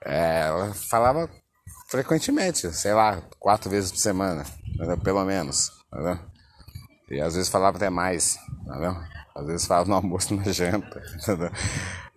É, 0.05 0.43
ela 0.43 0.75
falava 0.75 1.27
frequentemente, 1.89 2.71
sei 2.75 2.93
lá, 2.93 3.23
quatro 3.41 3.71
vezes 3.71 3.91
por 3.91 3.97
semana, 3.97 4.45
entendeu? 4.75 4.99
pelo 4.99 5.25
menos, 5.25 5.71
entendeu? 5.91 6.19
E 7.11 7.19
às 7.19 7.35
vezes 7.35 7.49
falava 7.49 7.79
até 7.79 7.89
mais, 7.89 8.39
entendeu? 8.61 8.95
Às 9.35 9.47
vezes 9.47 9.67
falava 9.67 9.89
no 9.89 9.95
almoço, 9.95 10.35
na 10.37 10.53
janta, 10.53 11.03
entendeu? 11.17 11.51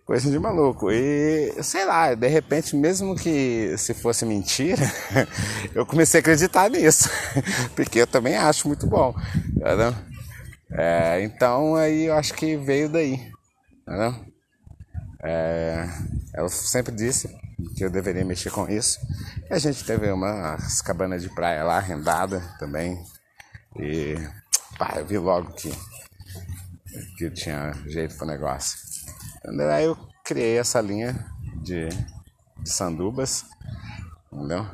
Coisa 0.05 0.29
de 0.29 0.38
maluco. 0.38 0.91
E 0.91 1.63
sei 1.63 1.86
lá, 1.86 2.13
de 2.15 2.27
repente, 2.27 2.75
mesmo 2.75 3.15
que 3.15 3.73
se 3.77 3.93
fosse 3.93 4.25
mentira, 4.25 4.84
eu 5.73 5.86
comecei 5.86 6.19
a 6.19 6.21
acreditar 6.21 6.69
nisso. 6.69 7.10
Porque 7.77 8.01
eu 8.01 8.07
também 8.07 8.36
acho 8.36 8.67
muito 8.67 8.86
bom. 8.86 9.15
Entendeu? 9.55 9.95
É, 10.73 11.21
então 11.23 11.75
aí 11.75 12.07
eu 12.07 12.13
acho 12.15 12.34
que 12.34 12.57
veio 12.57 12.89
daí. 12.89 13.31
Entendeu? 13.88 14.31
É, 15.23 15.88
ela 16.34 16.49
sempre 16.49 16.93
disse 16.93 17.27
que 17.75 17.84
eu 17.84 17.89
deveria 17.89 18.25
mexer 18.25 18.49
com 18.49 18.67
isso. 18.67 18.99
E 19.49 19.53
a 19.53 19.60
gente 19.60 19.84
teve 19.84 20.12
umas 20.12 20.81
cabanas 20.81 21.21
de 21.21 21.29
praia 21.29 21.63
lá 21.63 21.77
arrendada 21.77 22.41
também. 22.57 23.01
E 23.77 24.15
pá, 24.77 24.93
eu 24.97 25.05
vi 25.05 25.17
logo 25.17 25.53
que, 25.53 25.71
que 27.17 27.29
tinha 27.31 27.73
jeito 27.86 28.15
pro 28.17 28.25
negócio. 28.25 28.79
Aí 29.73 29.86
eu 29.86 29.97
criei 30.23 30.57
essa 30.57 30.81
linha 30.81 31.25
de, 31.63 31.89
de 32.60 32.69
sandubas, 32.69 33.45
entendeu? 34.31 34.65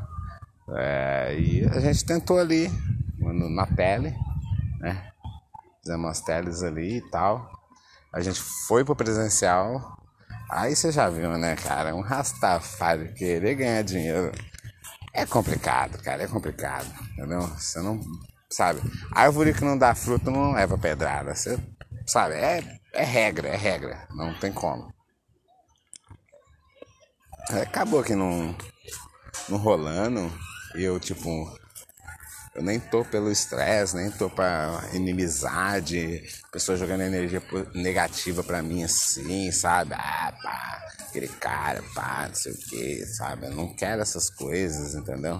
É, 0.69 1.35
e 1.39 1.65
a 1.65 1.79
gente 1.79 2.05
tentou 2.05 2.37
ali 2.39 2.69
na 3.17 3.65
tele, 3.65 4.13
né? 4.79 5.11
Fizemos 5.81 6.05
umas 6.05 6.21
teles 6.21 6.63
ali 6.63 6.97
e 6.97 7.09
tal. 7.09 7.49
A 8.11 8.21
gente 8.21 8.41
foi 8.41 8.83
pro 8.83 8.95
presencial, 8.95 9.97
Aí 10.49 10.75
você 10.75 10.91
já 10.91 11.09
viu, 11.09 11.37
né, 11.37 11.55
cara? 11.55 11.95
Um 11.95 12.01
Rastafari 12.01 13.13
querer 13.13 13.55
ganhar 13.55 13.83
dinheiro 13.83 14.31
é 15.13 15.25
complicado, 15.25 16.01
cara, 16.01 16.23
é 16.23 16.27
complicado, 16.27 16.87
entendeu? 17.13 17.41
Você 17.41 17.81
não 17.81 17.99
sabe? 18.49 18.81
Árvore 19.11 19.53
que 19.53 19.63
não 19.63 19.77
dá 19.77 19.93
fruto 19.93 20.31
não 20.31 20.53
leva 20.53 20.77
pedrada, 20.77 21.35
você, 21.35 21.59
sabe? 22.05 22.35
É, 22.35 22.79
é 22.93 23.03
regra, 23.03 23.49
é 23.49 23.55
regra, 23.55 24.07
não 24.11 24.33
tem 24.39 24.51
como. 24.51 24.93
Acabou 27.49 28.03
que 28.03 28.15
não, 28.15 28.55
não 29.49 29.57
rolando, 29.57 30.31
eu, 30.75 30.99
tipo, 30.99 31.51
eu 32.57 32.63
nem 32.63 32.79
tô 32.79 33.05
pelo 33.05 33.31
estresse, 33.31 33.95
nem 33.95 34.09
tô 34.09 34.31
pra 34.31 34.83
inimizade, 34.91 36.23
pessoa 36.51 36.75
jogando 36.75 37.01
energia 37.01 37.41
negativa 37.75 38.43
pra 38.43 38.63
mim 38.63 38.83
assim, 38.83 39.51
sabe? 39.51 39.93
Ah, 39.93 40.33
pá, 40.41 40.87
aquele 41.01 41.27
cara, 41.27 41.83
pá, 41.93 42.25
não 42.27 42.33
sei 42.33 42.51
o 42.51 42.57
que, 42.57 43.05
sabe? 43.05 43.45
Eu 43.45 43.51
não 43.51 43.75
quero 43.75 44.01
essas 44.01 44.31
coisas, 44.31 44.95
entendeu? 44.95 45.39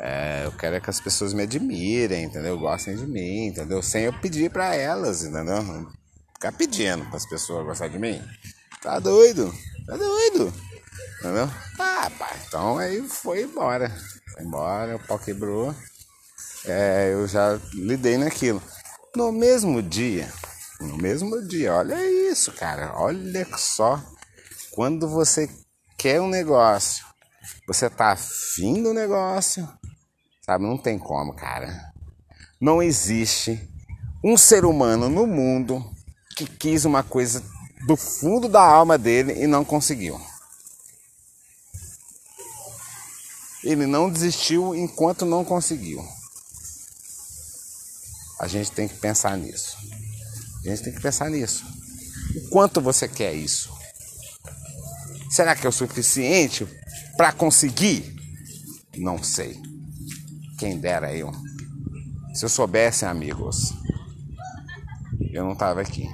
É, 0.00 0.46
eu 0.46 0.52
quero 0.52 0.74
é 0.74 0.80
que 0.80 0.90
as 0.90 1.00
pessoas 1.00 1.32
me 1.32 1.44
admirem, 1.44 2.24
entendeu? 2.24 2.58
Gostem 2.58 2.96
de 2.96 3.06
mim, 3.06 3.46
entendeu? 3.46 3.80
Sem 3.80 4.04
eu 4.04 4.12
pedir 4.12 4.50
para 4.50 4.74
elas, 4.74 5.22
entendeu? 5.22 5.88
Ficar 6.34 6.50
pedindo 6.52 7.06
as 7.14 7.24
pessoas 7.24 7.64
gostarem 7.64 7.92
de 7.92 7.98
mim. 8.00 8.20
Tá 8.82 8.98
doido? 8.98 9.54
Tá 9.86 9.96
doido? 9.96 10.52
Entendeu? 11.20 11.48
Ah, 11.78 12.10
pá, 12.18 12.32
então 12.48 12.78
aí 12.78 13.00
foi 13.08 13.42
embora. 13.42 13.92
Foi 14.34 14.42
embora, 14.42 14.96
o 14.96 15.06
pau 15.06 15.20
quebrou. 15.20 15.72
É, 16.64 17.12
eu 17.12 17.26
já 17.26 17.58
lidei 17.74 18.18
naquilo. 18.18 18.62
No 19.16 19.32
mesmo 19.32 19.82
dia, 19.82 20.32
no 20.80 20.96
mesmo 20.96 21.40
dia, 21.46 21.74
olha 21.74 21.96
isso, 22.30 22.52
cara. 22.52 22.92
Olha 22.96 23.46
só. 23.56 24.02
Quando 24.70 25.08
você 25.08 25.48
quer 25.96 26.20
um 26.20 26.28
negócio, 26.28 27.04
você 27.66 27.90
tá 27.90 28.12
afim 28.12 28.82
do 28.82 28.94
negócio, 28.94 29.68
Sabe? 30.48 30.64
Não 30.64 30.78
tem 30.78 30.98
como, 30.98 31.34
cara. 31.34 31.92
Não 32.58 32.82
existe 32.82 33.68
um 34.24 34.34
ser 34.34 34.64
humano 34.64 35.06
no 35.10 35.26
mundo 35.26 35.84
que 36.34 36.46
quis 36.46 36.86
uma 36.86 37.02
coisa 37.02 37.44
do 37.86 37.94
fundo 37.98 38.48
da 38.48 38.62
alma 38.62 38.96
dele 38.96 39.34
e 39.34 39.46
não 39.46 39.62
conseguiu. 39.62 40.18
Ele 43.62 43.86
não 43.86 44.10
desistiu 44.10 44.74
enquanto 44.74 45.26
não 45.26 45.44
conseguiu. 45.44 46.02
A 48.38 48.46
gente 48.46 48.70
tem 48.70 48.86
que 48.86 48.94
pensar 48.94 49.36
nisso. 49.36 49.76
A 50.64 50.68
gente 50.68 50.82
tem 50.82 50.92
que 50.92 51.00
pensar 51.00 51.30
nisso. 51.30 51.64
O 52.36 52.48
quanto 52.50 52.80
você 52.80 53.08
quer 53.08 53.34
isso? 53.34 53.76
Será 55.30 55.54
que 55.54 55.66
é 55.66 55.68
o 55.68 55.72
suficiente 55.72 56.66
para 57.16 57.32
conseguir? 57.32 58.16
Não 58.96 59.22
sei. 59.22 59.60
Quem 60.58 60.78
dera 60.78 61.14
eu. 61.14 61.32
Se 62.34 62.44
eu 62.44 62.48
soubesse, 62.48 63.04
amigos, 63.04 63.74
eu 65.32 65.44
não 65.44 65.54
tava 65.54 65.80
aqui. 65.80 66.08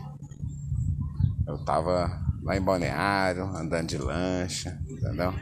Eu 1.47 1.59
tava 1.65 2.21
lá 2.43 2.57
em 2.57 2.61
Balneário, 2.61 3.45
andando 3.57 3.89
de 3.89 3.99
lancha, 3.99 4.79
entendeu? 4.89 5.35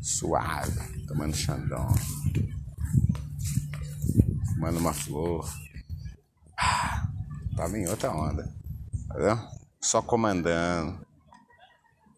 Suave, 0.00 1.04
tomando 1.06 1.36
xandão, 1.36 1.88
fumando 4.56 4.78
uma 4.78 4.94
flor. 4.94 5.46
Ah, 6.58 7.06
tava 7.54 7.78
em 7.78 7.86
outra 7.86 8.10
onda, 8.10 8.50
entendeu? 9.04 9.38
Só 9.80 10.00
comandando. 10.00 10.98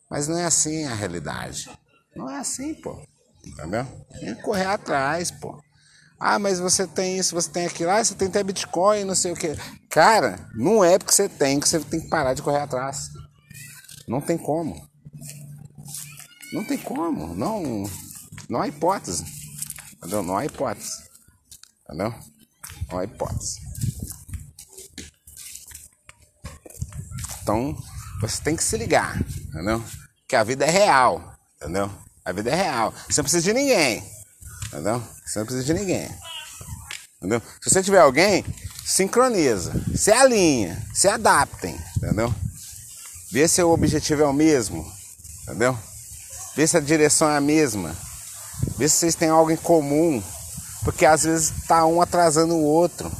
Mas 0.09 0.29
não 0.29 0.39
é 0.39 0.45
assim 0.45 0.85
a 0.85 0.95
realidade. 0.95 1.69
Não 2.15 2.31
é 2.31 2.39
assim, 2.39 2.75
pô. 2.75 3.05
Entendeu? 3.45 3.85
Tem 4.21 4.35
que 4.35 4.43
correr 4.43 4.67
atrás, 4.67 5.31
pô. 5.31 5.61
Ah, 6.19 6.39
mas 6.39 6.59
você 6.59 6.87
tem 6.87 7.19
isso, 7.19 7.35
você 7.35 7.51
tem 7.51 7.67
aquilo, 7.67 7.91
ah, 7.91 8.03
você 8.03 8.15
tem 8.15 8.29
até 8.29 8.43
Bitcoin, 8.43 9.05
não 9.05 9.15
sei 9.15 9.33
o 9.33 9.37
que. 9.37 9.55
Cara, 9.91 10.49
não 10.55 10.83
é 10.83 10.99
porque 10.99 11.13
você 11.13 11.29
tem 11.29 11.61
que 11.61 11.69
você 11.69 11.81
tem 11.81 12.01
que 12.01 12.09
parar 12.09 12.35
de 12.35 12.43
correr 12.43 12.61
atrás. 12.61 13.11
Não 14.07 14.21
tem 14.21 14.39
como. 14.39 14.89
Não 16.53 16.65
tem 16.65 16.79
como. 16.79 17.35
Não, 17.35 17.85
não 18.49 18.63
há 18.63 18.69
hipótese. 18.69 19.25
Entendeu? 19.97 20.23
Não 20.23 20.37
há 20.37 20.47
hipótese. 20.47 21.08
Entendeu? 21.89 22.15
Não 22.91 22.99
há 22.99 23.05
hipótese. 23.05 23.61
Então, 27.43 27.75
você 28.21 28.43
tem 28.43 28.55
que 28.55 28.63
se 28.63 28.77
ligar, 28.77 29.19
entendeu? 29.21 29.83
Que 30.29 30.37
a 30.37 30.45
vida 30.45 30.67
é 30.67 30.71
real, 30.71 31.35
entendeu? 31.57 31.91
A 32.23 32.33
vida 32.33 32.51
é 32.51 32.55
real. 32.55 32.93
Você 33.09 33.21
não 33.21 33.25
precisa 33.25 33.43
de 33.43 33.55
ninguém. 33.55 34.05
Entendeu? 34.67 35.03
Você 35.25 35.39
não 35.39 35.47
precisa 35.47 35.65
de 35.65 35.73
ninguém. 35.73 36.11
Entendeu? 37.17 37.41
Se 37.63 37.71
você 37.71 37.83
tiver 37.83 38.01
alguém, 38.01 38.45
sincroniza. 38.85 39.73
Se 39.97 40.13
alinha. 40.13 40.87
Se 40.93 41.09
adaptem. 41.09 41.75
Entendeu? 41.97 42.35
Vê 43.33 43.49
se 43.49 43.63
o 43.63 43.71
objetivo 43.71 44.23
é 44.23 44.27
o 44.27 44.33
mesmo. 44.33 44.87
Entendeu? 45.45 45.79
Vê 46.55 46.67
se 46.67 46.77
a 46.77 46.81
direção 46.81 47.31
é 47.31 47.39
a 47.39 47.41
mesma. 47.41 47.97
Vê 48.77 48.87
se 48.89 48.97
vocês 48.97 49.15
têm 49.15 49.31
algo 49.31 49.51
em 49.51 49.57
comum. 49.57 50.23
Porque 50.89 51.05
às 51.05 51.25
vezes 51.25 51.53
tá 51.69 51.85
um 51.85 52.01
atrasando 52.01 52.55
o 52.55 52.65
outro. 52.65 53.13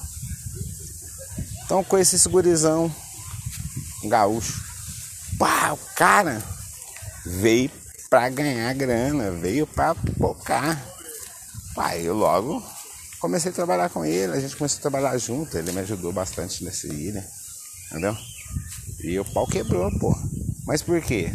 Então 1.67 1.85
com 1.85 1.99
esse 1.99 2.19
segurizão 2.19 2.91
um 4.03 4.09
gaúcho. 4.09 4.59
Pá, 5.39 5.73
o 5.73 5.79
cara 5.95 6.43
veio 7.27 7.71
para 8.09 8.31
ganhar 8.31 8.73
grana, 8.73 9.31
veio 9.33 9.67
para 9.67 9.95
focar. 10.17 10.83
Pai, 11.75 12.01
eu 12.01 12.15
logo 12.15 12.65
comecei 13.21 13.51
a 13.51 13.55
trabalhar 13.55 13.91
com 13.91 14.03
ele, 14.03 14.33
a 14.33 14.41
gente 14.41 14.57
começou 14.57 14.79
a 14.79 14.81
trabalhar 14.81 15.19
junto, 15.19 15.59
ele 15.59 15.71
me 15.71 15.81
ajudou 15.81 16.11
bastante 16.11 16.65
nesse 16.65 16.87
ilha, 16.87 17.23
entendeu? 17.91 18.17
E 19.03 19.21
o 19.21 19.27
pau 19.27 19.47
quebrou, 19.47 19.91
pô. 19.99 20.17
Mas 20.67 20.81
por 20.81 21.03
quê? 21.03 21.31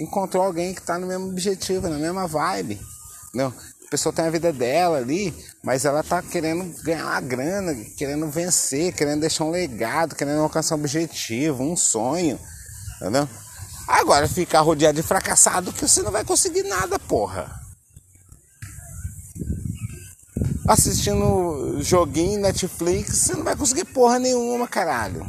Encontrou 0.00 0.42
alguém 0.42 0.74
que 0.74 0.80
tá 0.80 0.98
no 0.98 1.06
mesmo 1.06 1.28
objetivo, 1.28 1.90
na 1.90 1.98
mesma 1.98 2.26
vibe, 2.26 2.80
entendeu? 3.28 3.52
A 3.88 3.90
pessoa 3.90 4.12
tem 4.12 4.26
a 4.26 4.30
vida 4.30 4.52
dela 4.52 4.98
ali, 4.98 5.34
mas 5.62 5.86
ela 5.86 6.02
tá 6.02 6.20
querendo 6.20 6.62
ganhar 6.82 7.06
uma 7.06 7.20
grana, 7.22 7.74
querendo 7.96 8.28
vencer, 8.28 8.92
querendo 8.92 9.20
deixar 9.20 9.44
um 9.44 9.50
legado, 9.50 10.14
querendo 10.14 10.42
alcançar 10.42 10.74
um 10.74 10.78
objetivo, 10.80 11.62
um 11.62 11.74
sonho, 11.74 12.38
entendeu? 12.96 13.26
Agora 13.86 14.28
ficar 14.28 14.60
rodeado 14.60 15.00
de 15.00 15.02
fracassado 15.02 15.72
que 15.72 15.88
você 15.88 16.02
não 16.02 16.12
vai 16.12 16.22
conseguir 16.22 16.64
nada, 16.64 16.98
porra. 16.98 17.50
Assistindo 20.68 21.78
joguinho, 21.80 22.42
Netflix, 22.42 23.16
você 23.16 23.32
não 23.32 23.42
vai 23.42 23.56
conseguir 23.56 23.86
porra 23.86 24.18
nenhuma, 24.18 24.68
caralho. 24.68 25.26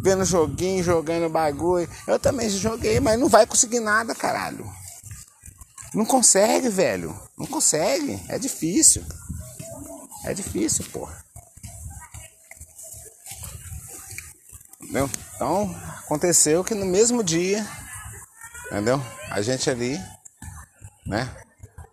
Vendo 0.00 0.24
joguinho, 0.24 0.84
jogando 0.84 1.28
bagulho. 1.28 1.90
Eu 2.06 2.20
também 2.20 2.48
joguei, 2.48 3.00
mas 3.00 3.18
não 3.18 3.28
vai 3.28 3.44
conseguir 3.44 3.80
nada, 3.80 4.14
caralho. 4.14 4.64
Não 5.92 6.04
consegue, 6.04 6.68
velho. 6.68 7.27
Não 7.38 7.46
consegue. 7.46 8.20
É 8.28 8.38
difícil. 8.38 9.04
É 10.24 10.34
difícil, 10.34 10.84
porra. 10.86 11.24
Entendeu? 14.80 15.08
Então, 15.34 15.74
aconteceu 15.98 16.64
que 16.64 16.74
no 16.74 16.86
mesmo 16.86 17.22
dia, 17.22 17.66
entendeu? 18.66 19.00
A 19.30 19.42
gente 19.42 19.68
ali, 19.68 20.00
né? 21.06 21.30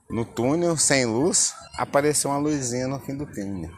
No 0.09 0.23
túnel, 0.23 0.77
sem 0.77 1.05
luz, 1.05 1.53
apareceu 1.73 2.31
uma 2.31 2.39
luzinha 2.39 2.87
no 2.87 2.99
fim 2.99 3.15
do 3.15 3.25
túnel. 3.25 3.71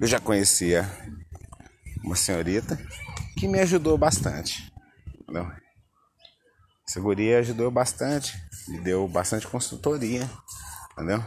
Eu 0.00 0.06
já 0.06 0.20
conhecia 0.20 0.88
uma 2.04 2.14
senhorita 2.14 2.78
que 3.36 3.48
me 3.48 3.58
ajudou 3.60 3.98
bastante. 3.98 4.72
Entendeu? 5.22 5.50
Essa 6.88 7.00
guria 7.00 7.40
ajudou 7.40 7.70
bastante, 7.70 8.40
me 8.68 8.78
deu 8.80 9.06
bastante 9.08 9.46
consultoria, 9.46 10.28
entendeu? 10.92 11.22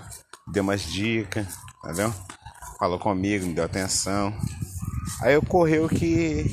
Deu 0.48 0.64
umas 0.64 0.82
dicas, 0.82 1.46
entendeu? 1.84 2.14
Falou 2.80 2.98
comigo, 2.98 3.46
me 3.46 3.54
deu 3.54 3.66
atenção, 3.66 4.34
Aí 5.22 5.36
ocorreu 5.36 5.90
que 5.90 6.46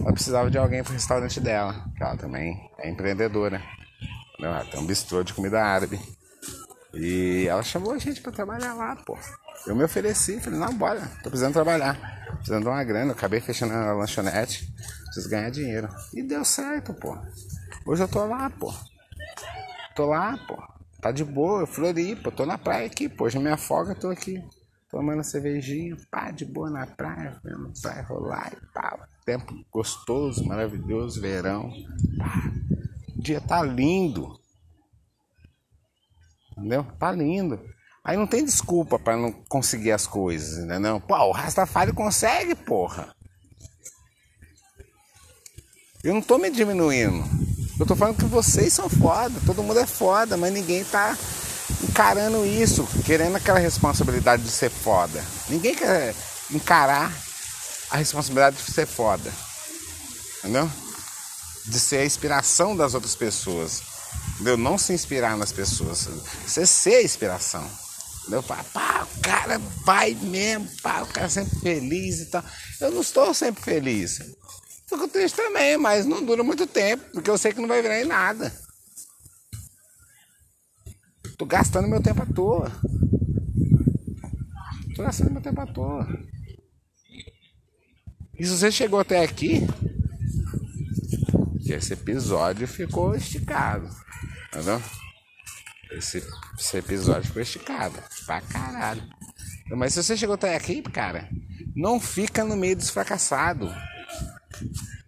ela 0.00 0.12
precisava 0.12 0.50
de 0.50 0.56
alguém 0.56 0.82
para 0.82 0.90
o 0.90 0.94
restaurante 0.94 1.40
dela, 1.40 1.84
que 1.96 2.02
ela 2.02 2.16
também 2.16 2.70
é 2.78 2.88
empreendedora. 2.88 3.60
Ela 4.40 4.64
tem 4.64 4.78
um 4.78 4.86
bistrô 4.86 5.24
de 5.24 5.34
comida 5.34 5.62
árabe. 5.62 6.00
E 6.94 7.46
ela 7.48 7.62
chamou 7.62 7.92
a 7.92 7.98
gente 7.98 8.20
para 8.20 8.30
trabalhar 8.30 8.74
lá, 8.74 8.94
pô. 8.94 9.18
Eu 9.66 9.76
me 9.76 9.84
ofereci, 9.84 10.40
falei, 10.40 10.58
não, 10.58 10.74
bora, 10.74 11.00
tô 11.22 11.30
precisando 11.30 11.52
trabalhar. 11.52 11.96
Precisando 12.36 12.62
de 12.62 12.68
uma 12.68 12.82
grana, 12.82 13.12
acabei 13.12 13.40
fechando 13.40 13.72
a 13.74 13.92
lanchonete, 13.92 14.72
preciso 15.04 15.28
ganhar 15.28 15.50
dinheiro. 15.50 15.88
E 16.12 16.22
deu 16.22 16.44
certo, 16.44 16.92
pô. 16.94 17.16
Hoje 17.86 18.02
eu 18.02 18.08
tô 18.08 18.24
lá, 18.24 18.50
pô. 18.50 18.72
Tô 19.94 20.06
lá, 20.06 20.36
pô. 20.46 20.56
Tá 21.00 21.12
de 21.12 21.24
boa, 21.24 21.60
eu 21.60 21.66
Floripa, 21.66 22.30
tô 22.30 22.44
na 22.44 22.58
praia 22.58 22.86
aqui, 22.86 23.08
pô. 23.08 23.24
Hoje 23.24 23.38
é 23.38 23.40
minha 23.40 23.56
folga, 23.56 23.94
tô 23.94 24.08
aqui 24.08 24.42
tomando 24.92 25.24
cervejinha, 25.24 25.96
pá, 26.10 26.30
de 26.30 26.44
boa 26.44 26.68
na 26.68 26.86
praia, 26.86 27.40
vendo 27.42 27.72
praia 27.80 28.02
rolar 28.02 28.52
e 28.52 28.66
pá. 28.74 29.08
Tempo 29.24 29.54
gostoso, 29.72 30.44
maravilhoso, 30.46 31.18
verão. 31.18 31.72
Pá. 32.18 32.52
O 33.16 33.22
dia 33.22 33.40
tá 33.40 33.62
lindo. 33.62 34.38
Entendeu? 36.50 36.84
Tá 36.98 37.10
lindo. 37.10 37.58
Aí 38.04 38.16
não 38.16 38.26
tem 38.26 38.44
desculpa 38.44 38.98
para 38.98 39.16
não 39.16 39.30
conseguir 39.48 39.92
as 39.92 40.06
coisas, 40.06 40.64
entendeu? 40.64 41.00
Pô, 41.00 41.16
o 41.16 41.32
Rastafari 41.32 41.92
consegue, 41.92 42.54
porra. 42.54 43.14
Eu 46.02 46.12
não 46.12 46.20
tô 46.20 46.36
me 46.36 46.50
diminuindo. 46.50 47.24
Eu 47.78 47.86
tô 47.86 47.94
falando 47.94 48.16
que 48.16 48.24
vocês 48.24 48.72
são 48.72 48.88
foda, 48.88 49.40
todo 49.46 49.62
mundo 49.62 49.78
é 49.78 49.86
foda, 49.86 50.36
mas 50.36 50.52
ninguém 50.52 50.84
tá 50.84 51.16
encarando 51.82 52.44
isso, 52.44 52.86
querendo 53.04 53.36
aquela 53.36 53.60
responsabilidade 53.60 54.42
de 54.42 54.50
ser 54.50 54.70
foda. 54.70 55.24
Ninguém 55.48 55.74
quer 55.74 56.14
encarar 56.50 57.12
a 57.88 57.96
responsabilidade 57.96 58.56
de 58.56 58.72
ser 58.72 58.86
foda. 58.86 59.32
Entendeu? 60.38 60.68
De 61.66 61.78
ser 61.78 61.98
a 61.98 62.04
inspiração 62.04 62.76
das 62.76 62.94
outras 62.94 63.14
pessoas. 63.14 63.80
Entendeu? 64.34 64.56
Não 64.56 64.76
se 64.76 64.92
inspirar 64.92 65.36
nas 65.36 65.52
pessoas. 65.52 66.08
Você 66.44 66.66
ser 66.66 66.96
a 66.96 67.02
inspiração. 67.04 67.64
Entendeu? 68.22 68.42
Pá, 68.42 69.06
o 69.16 69.20
cara 69.20 69.58
vai 69.84 70.14
mesmo, 70.14 70.68
pá, 70.80 71.02
o 71.02 71.06
cara 71.06 71.28
sempre 71.28 71.58
feliz 71.58 72.20
e 72.20 72.26
tal. 72.26 72.44
Eu 72.80 72.90
não 72.92 73.00
estou 73.00 73.34
sempre 73.34 73.62
feliz. 73.62 74.18
Fico 74.88 75.08
triste 75.08 75.36
também, 75.36 75.76
mas 75.76 76.06
não 76.06 76.24
dura 76.24 76.44
muito 76.44 76.66
tempo, 76.66 77.04
porque 77.12 77.30
eu 77.30 77.38
sei 77.38 77.52
que 77.52 77.60
não 77.60 77.68
vai 77.68 77.82
virar 77.82 78.00
em 78.00 78.04
nada. 78.04 78.52
Tô 81.36 81.46
gastando 81.46 81.88
meu 81.88 82.00
tempo 82.00 82.22
à 82.22 82.26
toa. 82.26 82.70
Tô 84.94 85.02
gastando 85.02 85.32
meu 85.32 85.42
tempo 85.42 85.60
à 85.60 85.66
toa. 85.66 86.06
E 88.38 88.44
se 88.44 88.56
você 88.56 88.70
chegou 88.70 89.00
até 89.00 89.22
aqui, 89.22 89.66
esse 91.66 91.94
episódio 91.94 92.68
ficou 92.68 93.14
esticado. 93.14 93.88
Entendeu? 94.48 94.80
Esse, 95.96 96.24
esse 96.58 96.76
episódio 96.76 97.24
ficou 97.24 97.42
esticado. 97.42 97.98
Pra 98.26 98.40
caralho. 98.40 99.02
Mas 99.70 99.94
se 99.94 100.02
você 100.02 100.16
chegou 100.16 100.34
até 100.34 100.54
aqui, 100.54 100.82
cara, 100.82 101.28
não 101.74 102.00
fica 102.00 102.44
no 102.44 102.56
meio 102.56 102.76
dos 102.76 102.90
fracassados. 102.90 103.72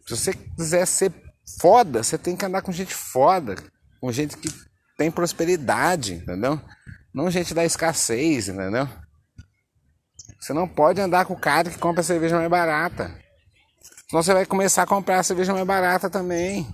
Se 0.07 0.17
você 0.17 0.35
quiser 0.35 0.87
ser 0.87 1.13
foda, 1.61 2.03
você 2.03 2.17
tem 2.17 2.37
que 2.37 2.45
andar 2.45 2.63
com 2.63 2.73
gente 2.73 2.95
foda, 2.95 3.57
com 4.01 4.11
gente 4.13 4.37
que 4.37 4.49
tem 4.97 5.11
prosperidade, 5.11 6.15
entendeu? 6.15 6.61
Não 7.13 7.31
gente 7.31 7.55
da 7.55 7.65
escassez, 7.65 8.49
entendeu? 8.49 8.89
Você 10.41 10.53
não 10.53 10.69
pode 10.69 11.01
andar 11.01 11.25
com 11.25 11.35
o 11.35 11.41
cara 11.41 11.71
que 11.71 11.79
compra 11.79 12.03
cerveja 12.03 12.37
mais 12.37 12.51
barata. 12.51 13.15
Senão 14.09 14.23
você 14.23 14.33
vai 14.33 14.45
começar 14.47 14.83
a 14.83 14.87
comprar 14.87 15.23
cerveja 15.23 15.53
mais 15.53 15.67
barata 15.67 16.11
também. 16.11 16.67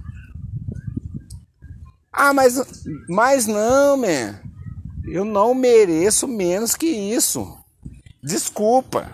Ah, 2.23 2.35
mas, 2.35 2.61
mas 3.09 3.47
não, 3.47 3.97
man. 3.97 4.39
Eu 5.07 5.25
não 5.25 5.55
mereço 5.55 6.29
menos 6.29 6.75
que 6.75 6.87
isso. 6.87 7.59
Desculpa. 8.23 9.11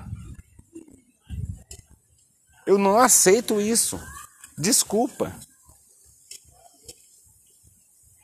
Eu 2.66 2.76
não 2.76 2.98
aceito 2.98 3.60
isso. 3.60 3.96
Desculpa. 4.58 5.32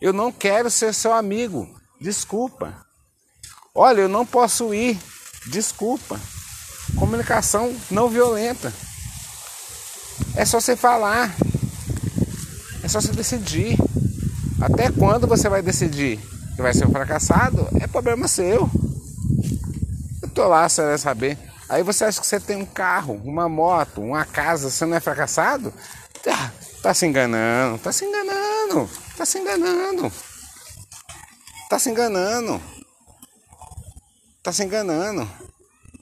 Eu 0.00 0.12
não 0.12 0.32
quero 0.32 0.68
ser 0.68 0.92
seu 0.92 1.12
amigo. 1.12 1.72
Desculpa. 2.00 2.84
Olha, 3.72 4.00
eu 4.00 4.08
não 4.08 4.26
posso 4.26 4.74
ir. 4.74 5.00
Desculpa. 5.46 6.20
Comunicação 6.98 7.72
não 7.88 8.08
violenta. 8.08 8.74
É 10.34 10.44
só 10.44 10.60
você 10.60 10.74
falar. 10.74 11.32
É 12.82 12.88
só 12.88 13.00
você 13.00 13.12
decidir. 13.12 13.78
Até 14.62 14.92
quando 14.92 15.26
você 15.26 15.48
vai 15.48 15.60
decidir 15.60 16.20
que 16.54 16.62
vai 16.62 16.72
ser 16.72 16.86
um 16.86 16.92
fracassado? 16.92 17.66
É 17.80 17.88
problema 17.88 18.28
seu. 18.28 18.70
Eu 20.22 20.28
tô 20.28 20.46
lá, 20.46 20.68
você 20.68 20.82
vai 20.82 20.98
saber. 20.98 21.36
Aí 21.68 21.82
você 21.82 22.04
acha 22.04 22.20
que 22.20 22.26
você 22.26 22.38
tem 22.38 22.56
um 22.56 22.64
carro, 22.64 23.20
uma 23.24 23.48
moto, 23.48 24.00
uma 24.00 24.24
casa, 24.24 24.70
você 24.70 24.86
não 24.86 24.96
é 24.96 25.00
fracassado? 25.00 25.74
Tá, 26.22 26.52
tá 26.80 26.94
se 26.94 27.04
enganando, 27.06 27.76
tá 27.78 27.90
se 27.90 28.04
enganando, 28.04 28.88
tá 29.16 29.26
se 29.26 29.38
enganando. 29.38 30.12
Tá 31.68 31.78
se 31.78 31.90
enganando. 31.90 32.62
Tá 34.44 34.52
se 34.52 34.62
enganando. 34.62 35.30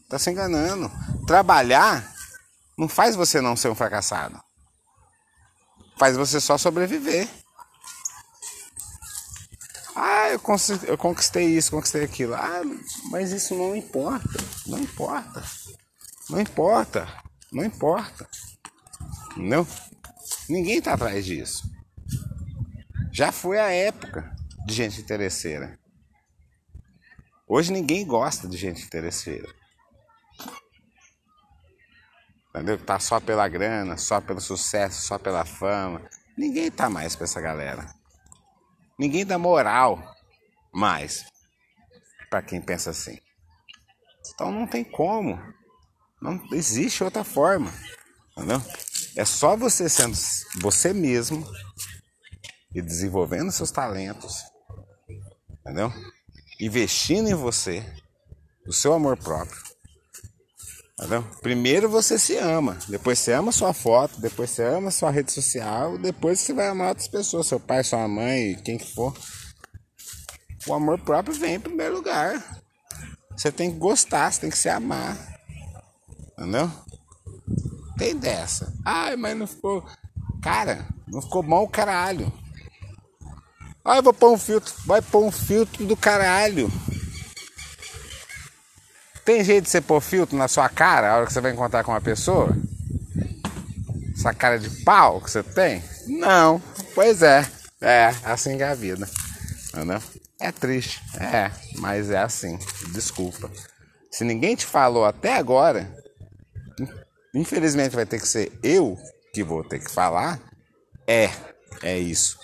Tá 0.07 0.19
se 0.19 0.31
enganando. 0.31 0.93
Trabalhar 1.27 2.13
não 2.77 2.89
faz 2.89 3.17
você 3.17 3.41
não 3.41 3.57
ser 3.57 3.69
um 3.69 3.75
fracassado. 3.75 4.39
Faz 5.97 6.15
você 6.17 6.41
só 6.41 6.59
sobreviver. 6.59 7.27
Eu, 10.33 10.41
eu 10.87 10.99
conquistei 10.99 11.47
isso, 11.47 11.71
conquistei 11.71 12.05
aquilo. 12.05 12.35
Ah, 12.35 12.63
mas 13.11 13.33
isso 13.33 13.55
não 13.55 13.75
importa. 13.75 14.39
Não 14.67 14.79
importa. 14.79 15.43
Não 16.29 16.41
importa. 16.41 17.09
Não 17.53 17.65
importa. 17.65 18.29
Entendeu? 19.33 19.67
Ninguém 20.49 20.81
tá 20.81 20.95
atrás 20.95 21.25
disso. 21.25 21.63
Já 23.13 23.33
foi 23.33 23.59
a 23.59 23.71
época 23.71 24.35
de 24.67 24.75
gente 24.75 25.01
interesseira. 25.01 25.79
Hoje 27.47 27.73
ninguém 27.73 28.07
gosta 28.07 28.47
de 28.47 28.57
gente 28.57 28.85
interesseira. 28.85 29.49
Entendeu? 32.51 32.79
Tá 32.79 32.99
só 32.99 33.19
pela 33.21 33.49
grana, 33.49 33.97
só 33.97 34.21
pelo 34.21 34.41
sucesso, 34.41 35.03
só 35.03 35.19
pela 35.19 35.45
fama. 35.45 36.03
Ninguém 36.37 36.71
tá 36.71 36.89
mais 36.89 37.17
pra 37.17 37.25
essa 37.25 37.41
galera. 37.41 37.87
Ninguém 38.99 39.25
dá 39.25 39.39
moral 39.39 40.15
mais 40.73 41.25
para 42.29 42.43
quem 42.43 42.61
pensa 42.61 42.91
assim. 42.91 43.19
Então 44.35 44.51
não 44.53 44.67
tem 44.67 44.85
como. 44.85 45.39
Não 46.21 46.41
existe 46.53 47.03
outra 47.03 47.25
forma. 47.25 47.73
Entendeu? 48.37 48.63
É 49.17 49.25
só 49.25 49.57
você 49.57 49.89
sendo 49.89 50.17
você 50.61 50.93
mesmo 50.93 51.47
e 52.75 52.81
desenvolvendo 52.81 53.51
seus 53.51 53.71
talentos. 53.71 54.37
Entendeu? 55.61 55.93
Investindo 56.61 57.29
em 57.29 57.35
você, 57.35 57.85
o 58.67 58.73
seu 58.73 58.93
amor 58.93 59.17
próprio. 59.17 59.61
Entendeu? 60.99 61.23
Primeiro 61.41 61.89
você 61.89 62.19
se 62.19 62.37
ama, 62.37 62.79
depois 62.87 63.19
você 63.19 63.33
ama 63.33 63.51
sua 63.51 63.73
foto, 63.73 64.21
depois 64.21 64.51
você 64.51 64.63
ama 64.63 64.91
sua 64.91 65.11
rede 65.11 65.33
social, 65.33 65.97
depois 65.97 66.41
você 66.41 66.53
vai 66.53 66.69
amar 66.69 66.91
outras 66.91 67.09
pessoas, 67.09 67.47
seu 67.47 67.59
pai, 67.59 67.83
sua 67.83 68.07
mãe, 68.07 68.55
quem 68.63 68.77
que 68.77 68.95
for. 68.95 69.17
O 70.71 70.75
amor 70.75 71.01
próprio 71.01 71.35
vem 71.35 71.57
em 71.57 71.61
primeiro 71.61 71.97
lugar. 71.97 72.41
Você 73.37 73.51
tem 73.51 73.73
que 73.73 73.77
gostar, 73.77 74.33
você 74.33 74.43
tem 74.43 74.51
que 74.51 74.57
se 74.57 74.69
amar. 74.69 75.17
Entendeu? 76.39 76.71
Tem 77.99 78.17
dessa. 78.17 78.73
Ai, 78.85 79.17
mas 79.17 79.37
não 79.37 79.49
ficou. 79.49 79.85
Cara, 80.41 80.87
não 81.09 81.21
ficou 81.21 81.43
bom 81.43 81.65
o 81.65 81.69
caralho. 81.69 82.33
Ah, 83.85 83.97
eu 83.97 84.03
vou 84.05 84.13
pôr 84.15 84.31
um 84.31 84.39
filtro. 84.39 84.73
Vai 84.87 85.03
pôr 85.03 85.25
um 85.25 85.33
filtro 85.33 85.85
do 85.85 85.97
caralho. 85.97 86.71
Tem 89.25 89.43
jeito 89.43 89.65
de 89.65 89.71
você 89.71 89.81
pôr 89.81 90.01
filtro 90.01 90.39
na 90.39 90.47
sua 90.47 90.69
cara 90.69 91.11
a 91.11 91.17
hora 91.17 91.27
que 91.27 91.33
você 91.33 91.41
vai 91.41 91.51
encontrar 91.51 91.83
com 91.83 91.91
uma 91.91 92.01
pessoa? 92.01 92.57
Essa 94.17 94.33
cara 94.33 94.57
de 94.57 94.71
pau 94.85 95.21
que 95.21 95.33
você 95.33 95.43
tem? 95.43 95.83
Não. 96.07 96.63
Pois 96.95 97.23
é. 97.23 97.45
É, 97.81 98.15
assim 98.23 98.57
que 98.57 98.63
é 98.63 98.69
a 98.69 98.75
vida. 98.75 99.11
Entendeu? 99.75 100.01
É 100.41 100.51
triste. 100.51 101.01
É, 101.21 101.51
mas 101.79 102.11
é 102.11 102.19
assim. 102.19 102.59
Desculpa. 102.93 103.51
Se 104.11 104.25
ninguém 104.25 104.57
te 104.57 104.65
falou 104.65 105.05
até 105.05 105.37
agora, 105.37 105.95
infelizmente 107.35 107.95
vai 107.95 108.07
ter 108.07 108.19
que 108.19 108.27
ser 108.27 108.59
eu 108.63 108.99
que 109.33 109.45
vou 109.45 109.63
ter 109.63 109.79
que 109.79 109.91
falar. 109.91 110.41
É, 111.07 111.31
é 111.83 111.99
isso. 111.99 112.39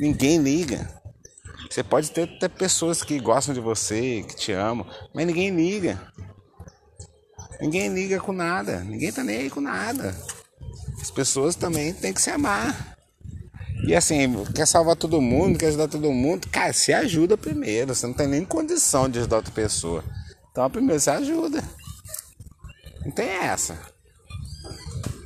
Ninguém 0.00 0.38
liga. 0.38 0.88
Você 1.70 1.82
pode 1.82 2.10
ter 2.10 2.22
até 2.22 2.48
pessoas 2.48 3.02
que 3.02 3.20
gostam 3.20 3.54
de 3.54 3.60
você, 3.60 4.24
que 4.26 4.34
te 4.34 4.52
amam, 4.52 4.86
mas 5.14 5.26
ninguém 5.26 5.50
liga. 5.50 6.00
Ninguém 7.60 7.92
liga 7.92 8.18
com 8.20 8.32
nada. 8.32 8.80
Ninguém 8.80 9.12
tá 9.12 9.22
nem 9.22 9.36
aí 9.38 9.50
com 9.50 9.60
nada. 9.60 10.16
As 11.00 11.10
pessoas 11.10 11.54
também 11.54 11.92
têm 11.92 12.12
que 12.12 12.20
se 12.22 12.30
amar. 12.30 12.95
E 13.86 13.94
assim, 13.94 14.44
quer 14.52 14.66
salvar 14.66 14.96
todo 14.96 15.20
mundo, 15.20 15.58
quer 15.58 15.68
ajudar 15.68 15.86
todo 15.86 16.10
mundo, 16.10 16.48
cara, 16.48 16.72
se 16.72 16.92
ajuda 16.92 17.38
primeiro. 17.38 17.94
Você 17.94 18.04
não 18.04 18.14
tem 18.14 18.26
nem 18.26 18.44
condição 18.44 19.08
de 19.08 19.20
ajudar 19.20 19.36
outra 19.36 19.52
pessoa. 19.52 20.02
Então 20.50 20.68
primeiro 20.68 21.00
você 21.00 21.10
ajuda. 21.10 21.62
Não 23.04 23.12
tem 23.12 23.28
essa. 23.28 23.78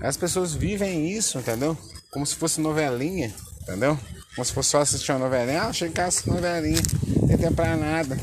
As 0.03 0.17
pessoas 0.17 0.53
vivem 0.53 1.11
isso, 1.11 1.39
entendeu? 1.39 1.77
Como 2.11 2.27
se 2.27 2.37
fosse 2.37 2.61
novelinha, 2.61 3.33
entendeu? 3.63 3.99
Como 4.37 4.45
se 4.45 4.53
fosse 4.53 4.71
só 4.71 4.83
assistir 4.83 5.13
uma 5.13 5.21
novelinha. 5.21 5.63
Ah, 5.63 5.73
cheguei 5.73 5.93
em 5.93 5.95
casa 5.95 6.23
novelinha. 6.27 6.83
Não 7.17 7.29
tem 7.29 7.39
tempo 7.39 7.55
pra 7.55 7.77
nada. 7.77 8.19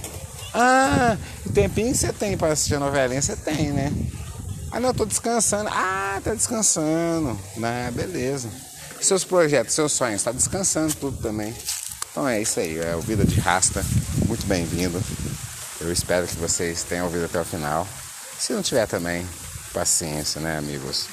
Ah, 0.54 1.18
o 1.46 1.52
tempinho 1.52 1.92
que 1.92 1.98
você 1.98 2.14
tem 2.14 2.38
para 2.38 2.54
assistir 2.54 2.76
a 2.76 2.80
novelinha, 2.80 3.22
você 3.22 3.36
tem, 3.36 3.72
né? 3.72 3.92
Ah, 4.72 4.80
não, 4.80 4.90
eu 4.90 4.94
tô 4.94 5.06
descansando. 5.06 5.70
Ah, 5.72 6.22
tá 6.24 6.36
descansando. 6.36 7.38
Né? 7.56 7.92
Beleza. 7.96 8.50
Seus 9.06 9.24
projetos, 9.24 9.74
seus 9.74 9.92
sonhos, 9.92 10.24
tá 10.24 10.32
descansando 10.32 10.94
tudo 10.96 11.22
também. 11.22 11.56
Então 12.12 12.28
é 12.28 12.42
isso 12.42 12.60
aí, 12.60 12.80
é 12.80 12.96
o 12.96 13.02
Vida 13.02 13.26
de 13.26 13.40
Rasta. 13.40 13.86
Muito 14.28 14.46
bem-vindo. 14.46 15.02
Eu 15.80 15.92
espero 15.92 16.26
que 16.26 16.36
vocês 16.36 16.84
tenham 16.84 17.06
ouvido 17.06 17.26
até 17.26 17.40
o 17.40 17.46
final. 17.46 17.88
Se 18.40 18.54
não 18.54 18.62
tiver 18.62 18.88
também, 18.88 19.28
paciência, 19.74 20.42
né, 20.42 20.58
amigos? 20.58 21.08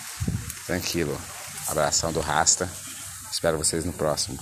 Tranquilo. 0.66 1.18
Abração 1.68 2.12
do 2.12 2.20
Rasta. 2.20 2.68
Espero 3.30 3.58
vocês 3.58 3.84
no 3.84 3.92
próximo. 3.92 4.38